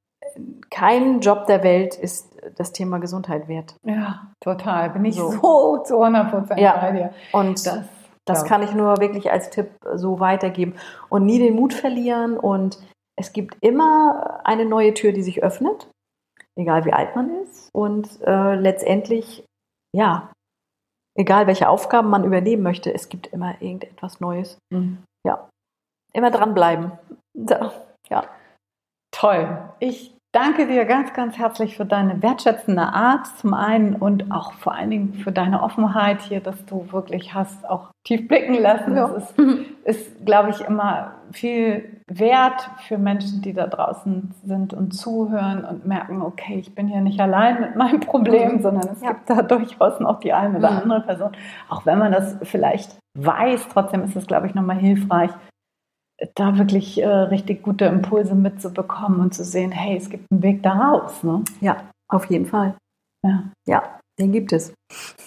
kein 0.70 1.20
Job 1.20 1.46
der 1.46 1.62
Welt 1.62 1.96
ist 1.96 2.30
das 2.56 2.72
Thema 2.72 2.98
Gesundheit 2.98 3.48
wert. 3.48 3.76
Ja, 3.84 4.32
total. 4.40 4.90
Bin 4.90 5.04
ich 5.04 5.16
so, 5.16 5.30
so 5.30 5.78
zu 5.84 6.00
100 6.00 6.30
Prozent 6.30 6.60
ja. 6.60 6.76
bei 6.78 6.92
dir. 6.92 7.14
Und 7.32 7.66
das, 7.66 7.84
das 8.24 8.44
kann 8.44 8.62
ich 8.62 8.72
nur 8.74 8.98
wirklich 8.98 9.30
als 9.30 9.50
Tipp 9.50 9.68
so 9.94 10.20
weitergeben. 10.20 10.74
Und 11.08 11.26
nie 11.26 11.38
den 11.38 11.54
Mut 11.54 11.74
verlieren. 11.74 12.38
Und 12.38 12.78
es 13.16 13.32
gibt 13.32 13.56
immer 13.60 14.40
eine 14.44 14.64
neue 14.64 14.94
Tür, 14.94 15.12
die 15.12 15.22
sich 15.22 15.42
öffnet, 15.42 15.90
egal 16.58 16.84
wie 16.84 16.92
alt 16.92 17.14
man 17.16 17.30
ist. 17.42 17.68
Und 17.74 18.20
äh, 18.22 18.54
letztendlich, 18.54 19.44
ja, 19.94 20.32
egal 21.18 21.46
welche 21.46 21.68
Aufgaben 21.68 22.08
man 22.08 22.24
übernehmen 22.24 22.62
möchte, 22.62 22.92
es 22.94 23.08
gibt 23.08 23.26
immer 23.28 23.60
irgendetwas 23.60 24.20
Neues. 24.20 24.58
Mhm. 24.72 25.02
Ja. 25.26 25.48
Immer 26.12 26.30
dranbleiben. 26.30 26.92
Ja. 28.08 28.24
Toll. 29.20 29.58
Ich 29.80 30.16
danke 30.32 30.66
dir 30.66 30.86
ganz, 30.86 31.12
ganz 31.12 31.36
herzlich 31.36 31.76
für 31.76 31.84
deine 31.84 32.22
wertschätzende 32.22 32.80
Art 32.80 33.26
zum 33.36 33.52
einen 33.52 33.94
und 33.94 34.32
auch 34.32 34.54
vor 34.54 34.74
allen 34.74 34.88
Dingen 34.88 35.12
für 35.12 35.30
deine 35.30 35.62
Offenheit 35.62 36.22
hier, 36.22 36.40
dass 36.40 36.64
du 36.64 36.90
wirklich 36.90 37.34
hast 37.34 37.68
auch 37.68 37.90
tief 38.02 38.26
blicken 38.28 38.54
lassen. 38.54 38.96
Ja. 38.96 39.08
Das 39.08 39.24
ist, 39.24 39.38
ist, 39.84 40.24
glaube 40.24 40.48
ich, 40.48 40.62
immer 40.62 41.16
viel 41.32 42.00
wert 42.06 42.70
für 42.88 42.96
Menschen, 42.96 43.42
die 43.42 43.52
da 43.52 43.66
draußen 43.66 44.34
sind 44.42 44.72
und 44.72 44.92
zuhören 44.92 45.66
und 45.66 45.86
merken, 45.86 46.22
okay, 46.22 46.58
ich 46.58 46.74
bin 46.74 46.88
hier 46.88 47.02
nicht 47.02 47.20
allein 47.20 47.60
mit 47.60 47.76
meinem 47.76 48.00
Problem, 48.00 48.54
mhm. 48.54 48.62
sondern 48.62 48.88
es 48.88 49.02
ja. 49.02 49.12
gibt 49.12 49.28
da 49.28 49.42
durchaus 49.42 50.00
noch 50.00 50.20
die 50.20 50.32
eine 50.32 50.56
oder 50.56 50.70
mhm. 50.70 50.78
andere 50.78 51.00
Person. 51.02 51.32
Auch 51.68 51.84
wenn 51.84 51.98
man 51.98 52.10
das 52.10 52.38
vielleicht 52.44 52.96
weiß, 53.18 53.68
trotzdem 53.68 54.02
ist 54.02 54.16
es, 54.16 54.26
glaube 54.26 54.46
ich, 54.46 54.54
nochmal 54.54 54.78
hilfreich, 54.78 55.30
da 56.34 56.58
wirklich 56.58 57.00
äh, 57.00 57.06
richtig 57.06 57.62
gute 57.62 57.86
Impulse 57.86 58.34
mitzubekommen 58.34 59.20
und 59.20 59.34
zu 59.34 59.44
sehen, 59.44 59.72
hey, 59.72 59.96
es 59.96 60.10
gibt 60.10 60.26
einen 60.30 60.42
Weg 60.42 60.62
da 60.62 60.72
raus. 60.72 61.22
Ne? 61.22 61.44
Ja, 61.60 61.88
auf 62.08 62.26
jeden 62.26 62.46
Fall. 62.46 62.74
Ja. 63.24 63.44
ja, 63.66 63.98
den 64.18 64.32
gibt 64.32 64.52
es. 64.52 64.72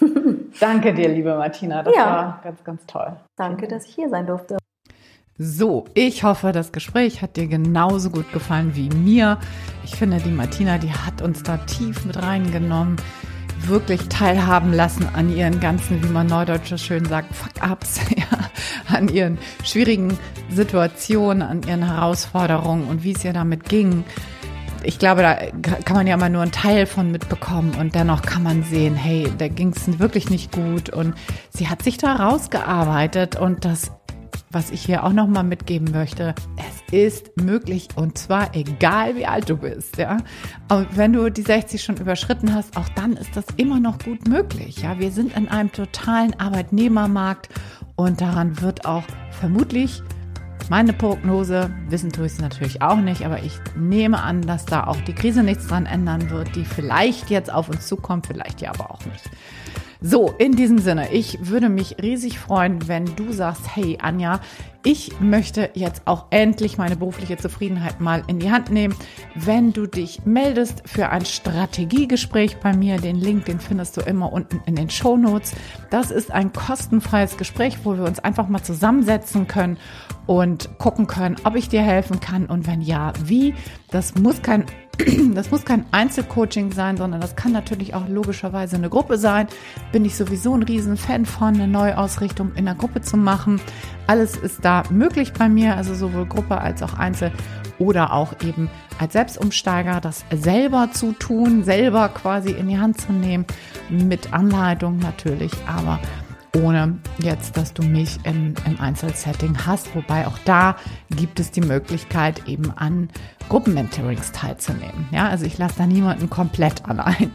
Danke 0.60 0.94
dir, 0.94 1.08
liebe 1.08 1.36
Martina. 1.36 1.82
Das 1.82 1.94
ja. 1.94 2.06
war 2.06 2.40
ganz, 2.42 2.64
ganz 2.64 2.86
toll. 2.86 3.16
Danke, 3.36 3.68
dass 3.68 3.86
ich 3.86 3.94
hier 3.94 4.08
sein 4.08 4.26
durfte. 4.26 4.58
So, 5.36 5.86
ich 5.94 6.22
hoffe, 6.22 6.52
das 6.52 6.70
Gespräch 6.70 7.20
hat 7.20 7.36
dir 7.36 7.48
genauso 7.48 8.10
gut 8.10 8.32
gefallen 8.32 8.76
wie 8.76 8.88
mir. 8.90 9.38
Ich 9.82 9.96
finde, 9.96 10.18
die 10.18 10.30
Martina, 10.30 10.78
die 10.78 10.92
hat 10.92 11.22
uns 11.22 11.42
da 11.42 11.56
tief 11.56 12.04
mit 12.04 12.22
reingenommen 12.22 12.96
wirklich 13.68 14.08
teilhaben 14.08 14.72
lassen 14.72 15.08
an 15.12 15.34
ihren 15.34 15.60
ganzen, 15.60 16.02
wie 16.02 16.08
man 16.08 16.26
neudeutsch 16.26 16.76
schön 16.80 17.04
sagt, 17.04 17.34
Fuck-ups, 17.34 18.00
ja, 18.16 18.38
an 18.94 19.08
ihren 19.08 19.38
schwierigen 19.64 20.18
Situationen, 20.50 21.42
an 21.42 21.62
ihren 21.62 21.84
Herausforderungen 21.84 22.84
und 22.88 23.04
wie 23.04 23.12
es 23.12 23.24
ihr 23.24 23.32
damit 23.32 23.64
ging. 23.64 24.04
Ich 24.82 24.98
glaube, 24.98 25.22
da 25.22 25.36
kann 25.84 25.96
man 25.96 26.06
ja 26.06 26.14
immer 26.14 26.28
nur 26.28 26.42
einen 26.42 26.52
Teil 26.52 26.84
von 26.84 27.10
mitbekommen 27.10 27.74
und 27.80 27.94
dennoch 27.94 28.22
kann 28.22 28.42
man 28.42 28.62
sehen, 28.64 28.94
hey, 28.94 29.32
da 29.38 29.48
ging 29.48 29.72
es 29.74 29.98
wirklich 29.98 30.28
nicht 30.28 30.52
gut 30.52 30.90
und 30.90 31.14
sie 31.50 31.68
hat 31.68 31.82
sich 31.82 31.96
da 31.96 32.16
rausgearbeitet 32.16 33.36
und 33.36 33.64
das 33.64 33.92
was 34.54 34.70
ich 34.70 34.82
hier 34.82 35.04
auch 35.04 35.12
noch 35.12 35.26
mal 35.26 35.42
mitgeben 35.42 35.90
möchte, 35.92 36.34
es 36.56 36.92
ist 36.92 37.36
möglich 37.36 37.88
und 37.96 38.16
zwar 38.16 38.54
egal 38.54 39.16
wie 39.16 39.26
alt 39.26 39.50
du 39.50 39.56
bist, 39.56 39.98
ja. 39.98 40.18
Und 40.70 40.96
wenn 40.96 41.12
du 41.12 41.30
die 41.30 41.42
60 41.42 41.82
schon 41.82 41.96
überschritten 41.96 42.54
hast, 42.54 42.76
auch 42.76 42.88
dann 42.90 43.14
ist 43.14 43.36
das 43.36 43.44
immer 43.56 43.80
noch 43.80 43.98
gut 43.98 44.28
möglich, 44.28 44.82
ja. 44.82 44.98
Wir 44.98 45.10
sind 45.10 45.36
in 45.36 45.48
einem 45.48 45.72
totalen 45.72 46.38
Arbeitnehmermarkt 46.38 47.48
und 47.96 48.20
daran 48.20 48.60
wird 48.60 48.86
auch 48.86 49.04
vermutlich 49.30 50.02
meine 50.70 50.94
Prognose, 50.94 51.70
wissen 51.88 52.10
tue 52.10 52.26
ich 52.26 52.32
es 52.32 52.40
natürlich 52.40 52.80
auch 52.80 52.96
nicht, 52.96 53.26
aber 53.26 53.42
ich 53.42 53.52
nehme 53.76 54.22
an, 54.22 54.40
dass 54.42 54.64
da 54.64 54.86
auch 54.86 55.00
die 55.02 55.12
Krise 55.12 55.42
nichts 55.42 55.66
dran 55.66 55.84
ändern 55.84 56.30
wird, 56.30 56.56
die 56.56 56.64
vielleicht 56.64 57.28
jetzt 57.28 57.52
auf 57.52 57.68
uns 57.68 57.86
zukommt, 57.86 58.26
vielleicht 58.26 58.62
ja 58.62 58.70
aber 58.70 58.90
auch 58.90 59.04
nicht. 59.04 59.30
So, 60.06 60.34
in 60.36 60.52
diesem 60.52 60.76
Sinne, 60.80 61.10
ich 61.14 61.48
würde 61.48 61.70
mich 61.70 61.96
riesig 62.02 62.38
freuen, 62.38 62.88
wenn 62.88 63.16
du 63.16 63.32
sagst, 63.32 63.74
hey 63.74 63.96
Anja, 64.02 64.38
ich 64.84 65.18
möchte 65.18 65.70
jetzt 65.72 66.02
auch 66.04 66.26
endlich 66.28 66.76
meine 66.76 66.96
berufliche 66.96 67.38
Zufriedenheit 67.38 68.00
mal 68.00 68.22
in 68.26 68.38
die 68.38 68.50
Hand 68.50 68.70
nehmen. 68.70 68.94
Wenn 69.34 69.72
du 69.72 69.86
dich 69.86 70.26
meldest 70.26 70.82
für 70.86 71.08
ein 71.08 71.24
Strategiegespräch 71.24 72.58
bei 72.58 72.76
mir, 72.76 72.98
den 72.98 73.16
Link, 73.16 73.46
den 73.46 73.60
findest 73.60 73.96
du 73.96 74.02
immer 74.02 74.30
unten 74.30 74.60
in 74.66 74.76
den 74.76 74.90
Show 74.90 75.16
Notes. 75.16 75.54
Das 75.88 76.10
ist 76.10 76.30
ein 76.30 76.52
kostenfreies 76.52 77.38
Gespräch, 77.38 77.78
wo 77.84 77.96
wir 77.96 78.04
uns 78.04 78.18
einfach 78.18 78.46
mal 78.48 78.62
zusammensetzen 78.62 79.48
können 79.48 79.78
und 80.26 80.78
gucken 80.78 81.06
können, 81.06 81.36
ob 81.44 81.56
ich 81.56 81.70
dir 81.70 81.82
helfen 81.82 82.20
kann 82.20 82.46
und 82.46 82.66
wenn 82.66 82.82
ja, 82.82 83.14
wie. 83.24 83.54
Das 83.90 84.14
muss 84.16 84.42
kein 84.42 84.66
das 85.34 85.50
muss 85.50 85.64
kein 85.64 85.86
Einzelcoaching 85.90 86.72
sein, 86.72 86.96
sondern 86.96 87.20
das 87.20 87.36
kann 87.36 87.52
natürlich 87.52 87.94
auch 87.94 88.08
logischerweise 88.08 88.76
eine 88.76 88.88
Gruppe 88.88 89.18
sein. 89.18 89.48
Bin 89.92 90.04
ich 90.04 90.16
sowieso 90.16 90.54
ein 90.54 90.62
Riesenfan 90.62 91.26
von, 91.26 91.54
eine 91.54 91.68
Neuausrichtung 91.68 92.52
in 92.54 92.64
der 92.66 92.74
Gruppe 92.74 93.00
zu 93.00 93.16
machen. 93.16 93.60
Alles 94.06 94.36
ist 94.36 94.64
da 94.64 94.82
möglich 94.90 95.32
bei 95.32 95.48
mir, 95.48 95.76
also 95.76 95.94
sowohl 95.94 96.26
Gruppe 96.26 96.60
als 96.60 96.82
auch 96.82 96.94
Einzel 96.94 97.32
oder 97.78 98.12
auch 98.12 98.34
eben 98.42 98.70
als 98.98 99.14
Selbstumsteiger 99.14 100.00
das 100.00 100.24
selber 100.32 100.90
zu 100.92 101.12
tun, 101.12 101.64
selber 101.64 102.08
quasi 102.08 102.50
in 102.52 102.68
die 102.68 102.78
Hand 102.78 103.00
zu 103.00 103.12
nehmen, 103.12 103.46
mit 103.88 104.32
Anleitung 104.32 104.98
natürlich, 104.98 105.52
aber 105.66 105.98
ohne 106.56 106.98
jetzt, 107.18 107.56
dass 107.56 107.74
du 107.74 107.82
mich 107.82 108.18
im, 108.24 108.54
im 108.64 108.80
Einzelsetting 108.80 109.56
hast. 109.66 109.94
Wobei 109.94 110.26
auch 110.26 110.38
da 110.44 110.76
gibt 111.10 111.40
es 111.40 111.50
die 111.50 111.60
Möglichkeit, 111.60 112.46
eben 112.48 112.70
an 112.76 113.08
Gruppenmentorings 113.48 114.32
teilzunehmen. 114.32 115.08
Ja, 115.10 115.28
also 115.28 115.44
ich 115.46 115.58
lasse 115.58 115.74
da 115.78 115.86
niemanden 115.86 116.30
komplett 116.30 116.84
allein. 116.86 117.32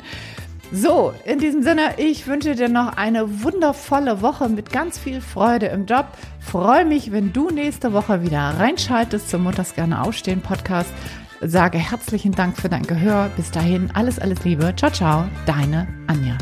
So, 0.72 1.14
in 1.26 1.40
diesem 1.40 1.64
Sinne, 1.64 1.96
ich 1.98 2.28
wünsche 2.28 2.54
dir 2.56 2.70
noch 2.70 2.96
eine 2.96 3.44
wundervolle 3.44 4.22
Woche 4.22 4.50
mit 4.50 4.72
ganz 4.72 5.00
viel 5.00 5.20
Freude 5.20 5.66
im 5.68 5.88
Job. 5.88 6.06
Freue 6.40 6.86
mich, 6.86 7.12
wenn 7.12 7.34
du 7.34 7.50
nächste 7.50 7.92
Woche 7.92 8.22
wieder 8.22 8.54
reinschaltest 8.60 9.30
zum 9.30 9.44
Mutters 9.44 9.74
gerne 9.74 10.02
aufstehen 10.02 10.42
Podcast. 10.42 10.92
Sage 11.42 11.80
herzlichen 11.80 12.34
Dank 12.34 12.58
für 12.58 12.70
dein 12.70 12.84
Gehör. 12.84 13.32
Bis 13.36 13.50
dahin, 13.50 13.90
alles, 13.96 14.20
alles 14.20 14.44
Liebe. 14.44 14.74
Ciao, 14.76 14.92
ciao, 14.92 15.26
deine 15.48 15.88
Anja. 16.06 16.38